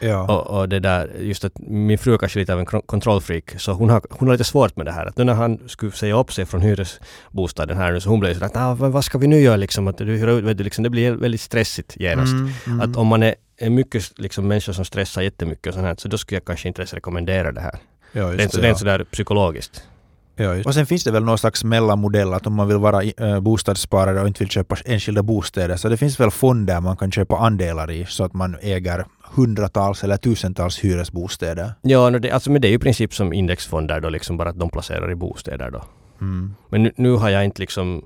Ja. 0.00 0.36
Och, 0.36 0.58
och 0.60 0.68
det 0.68 0.80
där, 0.80 1.10
just 1.20 1.44
att 1.44 1.52
min 1.58 1.98
fru 1.98 2.14
är 2.14 2.18
kanske 2.18 2.38
lite 2.38 2.52
av 2.52 2.58
en 2.58 2.66
kontrollfreak, 2.66 3.60
så 3.60 3.72
hon 3.72 3.90
har, 3.90 4.02
hon 4.10 4.28
har 4.28 4.34
lite 4.34 4.44
svårt 4.44 4.76
med 4.76 4.86
det 4.86 4.92
här. 4.92 5.06
Att 5.06 5.16
nu 5.16 5.24
när 5.24 5.34
han 5.34 5.58
skulle 5.66 5.92
säga 5.92 6.16
upp 6.16 6.32
sig 6.32 6.46
från 6.46 6.60
hyresbostaden 6.60 7.76
här 7.76 7.92
nu, 7.92 8.00
så 8.00 8.08
hon 8.10 8.20
blev 8.20 8.34
sådär 8.34 8.46
att 8.46 8.56
ah, 8.56 8.74
vad 8.74 9.04
ska 9.04 9.18
vi 9.18 9.26
nu 9.26 9.40
göra 9.40 9.56
liksom? 9.56 9.88
Att 9.88 9.98
du 9.98 10.04
vet 10.40 10.58
du, 10.58 10.64
liksom, 10.64 10.84
det 10.84 10.90
blir 10.90 11.12
väldigt 11.12 11.40
stressigt 11.40 11.96
genast. 11.96 12.32
Mm, 12.32 12.50
mm. 12.66 12.80
Att 12.80 12.96
om 12.96 13.06
man 13.06 13.22
är, 13.22 13.34
är 13.58 13.70
mycket 13.70 14.18
liksom, 14.18 14.48
människor 14.48 14.72
som 14.72 14.84
stressar 14.84 15.22
jättemycket 15.22 15.66
och 15.66 15.74
sånt 15.74 15.86
här, 15.86 15.94
så 15.98 16.08
då 16.08 16.18
skulle 16.18 16.36
jag 16.36 16.44
kanske 16.44 16.68
inte 16.68 16.82
rekommendera 16.84 17.52
det 17.52 17.60
här. 17.60 17.78
ja, 18.12 18.24
Rent, 18.24 18.38
det, 18.38 18.58
rent 18.58 18.64
ja. 18.64 18.74
sådär 18.74 19.04
psykologiskt. 19.04 19.88
Ja. 20.36 20.62
Och 20.64 20.74
sen 20.74 20.86
finns 20.86 21.04
det 21.04 21.10
väl 21.10 21.24
någon 21.24 21.38
slags 21.38 21.64
mellanmodell 21.64 22.34
att 22.34 22.46
om 22.46 22.54
man 22.54 22.68
vill 22.68 22.76
vara 22.76 23.02
äh, 23.02 23.40
bostadssparare 23.40 24.20
och 24.20 24.26
inte 24.26 24.38
vill 24.38 24.50
köpa 24.50 24.76
enskilda 24.84 25.22
bostäder 25.22 25.76
så 25.76 25.88
det 25.88 25.96
finns 25.96 26.20
väl 26.20 26.30
fonder 26.30 26.80
man 26.80 26.96
kan 26.96 27.12
köpa 27.12 27.36
andelar 27.36 27.90
i 27.90 28.06
så 28.08 28.24
att 28.24 28.34
man 28.34 28.56
äger 28.62 29.04
hundratals 29.34 30.04
eller 30.04 30.16
tusentals 30.16 30.78
hyresbostäder. 30.78 31.72
Ja, 31.82 32.10
no, 32.10 32.18
det, 32.18 32.30
alltså, 32.30 32.50
men 32.50 32.62
det 32.62 32.68
är 32.68 32.70
ju 32.70 32.76
i 32.76 32.78
princip 32.78 33.14
som 33.14 33.32
indexfonder 33.32 34.00
då, 34.00 34.08
liksom 34.08 34.36
bara 34.36 34.48
att 34.48 34.58
de 34.58 34.70
placerar 34.70 35.10
i 35.10 35.14
bostäder 35.14 35.70
då. 35.70 35.84
Mm. 36.20 36.54
Men 36.68 36.82
nu, 36.82 36.92
nu 36.96 37.12
har 37.12 37.30
jag 37.30 37.44
inte 37.44 37.60
liksom 37.60 38.02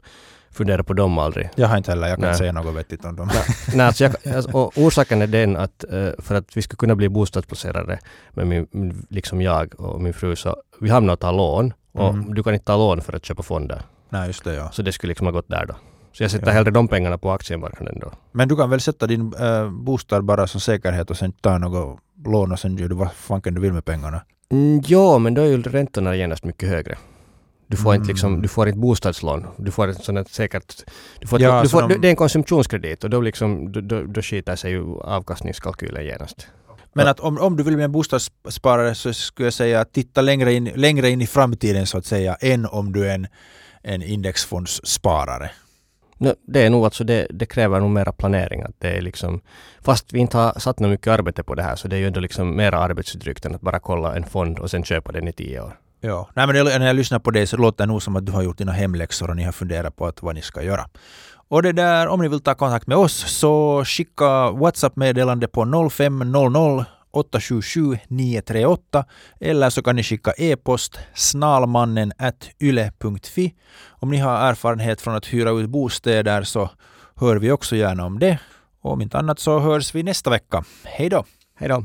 funderat 0.50 0.86
på 0.86 0.92
dem 0.92 1.18
aldrig. 1.18 1.50
Jag 1.54 1.68
har 1.68 1.76
inte 1.76 1.90
heller, 1.90 2.08
jag 2.08 2.16
kan 2.16 2.20
Nej. 2.20 2.30
inte 2.30 2.38
säga 2.38 2.52
något 2.52 2.74
vettigt 2.74 3.04
om 3.04 3.16
dem. 3.16 3.30
Nej, 3.74 3.86
alltså 3.86 4.04
jag, 4.04 4.34
alltså, 4.34 4.50
och 4.50 4.78
orsaken 4.78 5.22
är 5.22 5.26
den 5.26 5.56
att 5.56 5.84
eh, 5.84 6.08
för 6.18 6.34
att 6.34 6.56
vi 6.56 6.62
ska 6.62 6.76
kunna 6.76 6.94
bli 6.94 7.08
bostadsplacerare 7.08 7.98
med 8.30 8.46
min, 8.46 9.06
liksom 9.10 9.42
jag 9.42 9.80
och 9.80 10.00
min 10.00 10.12
fru 10.12 10.36
så 10.36 10.56
vi 10.80 10.90
hamnar 10.90 11.14
att 11.14 11.20
ta 11.20 11.30
lån 11.30 11.72
och 11.96 12.08
Mm. 12.14 12.34
du 12.34 12.42
kan 12.42 12.54
inte 12.54 12.64
ta 12.66 12.76
lån 12.76 13.00
för 13.00 13.12
att 13.16 13.24
köpa 13.24 13.42
fonder. 13.42 13.82
Nej, 14.08 14.26
just 14.26 14.44
det 14.44 14.54
ja. 14.54 14.70
Så 14.70 14.82
det 14.82 14.92
skulle 14.92 15.08
liksom 15.10 15.26
ha 15.26 15.32
gått 15.32 15.48
där 15.48 15.66
då. 15.66 15.74
Så 16.12 16.22
jag 16.22 16.30
sätter 16.30 16.46
Ja. 16.46 16.52
hellre 16.52 16.70
de 16.70 16.88
pengarna 16.88 17.18
på 17.18 17.30
aktiemarknaden 17.30 17.98
då. 18.00 18.12
Men 18.32 18.48
du 18.48 18.56
kan 18.56 18.70
väl 18.70 18.80
sätta 18.80 19.06
din 19.06 19.34
äh, 19.40 19.70
bostad 19.70 20.24
bara 20.24 20.46
som 20.46 20.60
säkerhet 20.60 21.10
och 21.10 21.16
sen 21.16 21.32
ta 21.32 21.58
något 21.58 21.98
lån 22.26 22.52
och 22.52 22.58
sen 22.58 22.76
gör 22.76 22.88
du 22.88 22.94
vad 22.94 23.12
fanken 23.12 23.54
du 23.54 23.60
vill 23.60 23.72
med 23.72 23.84
pengarna. 23.84 24.20
Mm, 24.50 24.82
ja, 24.86 25.18
men 25.18 25.34
då 25.34 25.42
är 25.42 25.46
ju 25.46 25.62
räntorna 25.62 26.16
genast 26.16 26.44
mycket 26.44 26.68
högre. 26.68 26.98
Du 27.68 27.76
får 27.76 27.94
inte 27.94 28.02
Mm. 28.04 28.08
liksom, 28.08 28.42
du 28.42 28.48
får 28.48 28.66
inte 28.68 28.78
bostadslån. 28.80 29.46
Du 29.56 29.70
får 29.70 29.88
ett 29.88 30.04
sånt 30.04 30.28
säkert... 30.28 30.74
Du 31.20 31.26
får, 31.26 31.40
Ja, 31.42 31.62
du 31.62 31.68
så 31.68 31.80
får, 31.80 31.88
de- 31.88 32.00
Det 32.00 32.08
är 32.08 32.10
en 32.10 32.16
konsumtionskredit 32.16 33.04
och 33.04 33.10
då 33.10 33.20
liksom, 33.20 33.72
då, 33.72 33.80
då, 33.80 34.02
då 34.02 34.22
skiter 34.22 34.56
sig 34.56 34.70
ju 34.70 35.00
avkastningskalkylen 35.00 36.04
genast. 36.04 36.48
Men 36.96 37.08
att 37.08 37.20
om, 37.20 37.38
om 37.38 37.56
du 37.56 37.62
vill 37.62 37.74
bli 37.74 37.84
en 37.84 37.92
bostadssparare 37.92 38.94
så 38.94 39.12
skulle 39.12 39.46
jag 39.46 39.54
säga 39.54 39.80
att 39.80 39.92
titta 39.92 40.20
längre 40.20 40.52
in, 40.52 40.64
längre 40.74 41.10
in 41.10 41.22
i 41.22 41.26
framtiden 41.26 41.86
så 41.86 41.98
att 41.98 42.06
säga 42.06 42.34
än 42.34 42.66
om 42.66 42.92
du 42.92 43.08
är 43.08 43.14
en, 43.14 43.26
en 43.82 44.02
indexfondssparare. 44.02 45.50
No, 46.18 46.34
det 46.46 46.66
är 46.66 46.70
nog 46.70 46.84
alltså, 46.84 47.04
det, 47.04 47.26
det 47.30 47.46
kräver 47.46 47.80
nog 47.80 47.90
mera 47.90 48.12
planering. 48.12 48.62
Att 48.62 48.74
det 48.78 48.88
är 48.88 49.00
liksom, 49.00 49.40
fast 49.80 50.12
vi 50.12 50.18
inte 50.18 50.36
har 50.38 50.58
satt 50.58 50.80
något 50.80 50.90
mycket 50.90 51.06
arbete 51.06 51.42
på 51.42 51.54
det 51.54 51.62
här 51.62 51.76
så 51.76 51.88
det 51.88 51.96
är 51.96 52.00
ju 52.00 52.06
ändå 52.06 52.20
liksom 52.20 52.56
mera 52.56 52.78
arbetsdrygt 52.78 53.44
än 53.44 53.54
att 53.54 53.60
bara 53.60 53.78
kolla 53.78 54.16
en 54.16 54.24
fond 54.24 54.58
och 54.58 54.70
sen 54.70 54.84
köpa 54.84 55.12
den 55.12 55.28
i 55.28 55.32
tio 55.32 55.60
år. 55.60 55.78
Ja. 56.00 56.28
Nej, 56.34 56.46
men 56.46 56.64
när 56.64 56.86
jag 56.86 56.96
lyssnar 56.96 57.18
på 57.18 57.30
det 57.30 57.46
så 57.46 57.56
låter 57.56 57.84
det 57.84 57.92
nog 57.92 58.02
som 58.02 58.16
att 58.16 58.26
du 58.26 58.32
har 58.32 58.42
gjort 58.42 58.58
dina 58.58 58.72
hemläxor 58.72 59.30
och 59.30 59.36
ni 59.36 59.42
har 59.42 59.52
funderat 59.52 59.96
på 59.96 60.06
att 60.06 60.22
vad 60.22 60.34
ni 60.34 60.42
ska 60.42 60.62
göra. 60.62 60.88
Och 61.48 61.62
det 61.62 61.72
där, 61.72 62.08
om 62.08 62.20
ni 62.20 62.28
vill 62.28 62.40
ta 62.40 62.54
kontakt 62.54 62.86
med 62.86 62.98
oss 62.98 63.38
så 63.38 63.84
skicka 63.84 64.50
WhatsApp-meddelande 64.50 65.48
på 65.48 65.90
0500 65.90 66.86
877 67.10 67.98
938 68.08 69.04
eller 69.40 69.70
så 69.70 69.82
kan 69.82 69.96
ni 69.96 70.02
skicka 70.02 70.32
e-post 70.38 70.98
snalmannen 71.14 72.12
yle.fi. 72.60 73.54
Om 73.88 74.10
ni 74.10 74.18
har 74.18 74.50
erfarenhet 74.50 75.00
från 75.00 75.14
att 75.14 75.26
hyra 75.26 75.50
ut 75.50 75.70
bostäder 75.70 76.42
så 76.42 76.70
hör 77.16 77.36
vi 77.36 77.50
också 77.50 77.76
gärna 77.76 78.04
om 78.04 78.18
det. 78.18 78.38
Och 78.80 78.92
om 78.92 79.02
inte 79.02 79.18
annat 79.18 79.38
så 79.38 79.58
hörs 79.58 79.94
vi 79.94 80.02
nästa 80.02 80.30
vecka. 80.30 80.64
Hej 80.84 81.08
då! 81.08 81.24
Hej 81.58 81.68
då! 81.68 81.84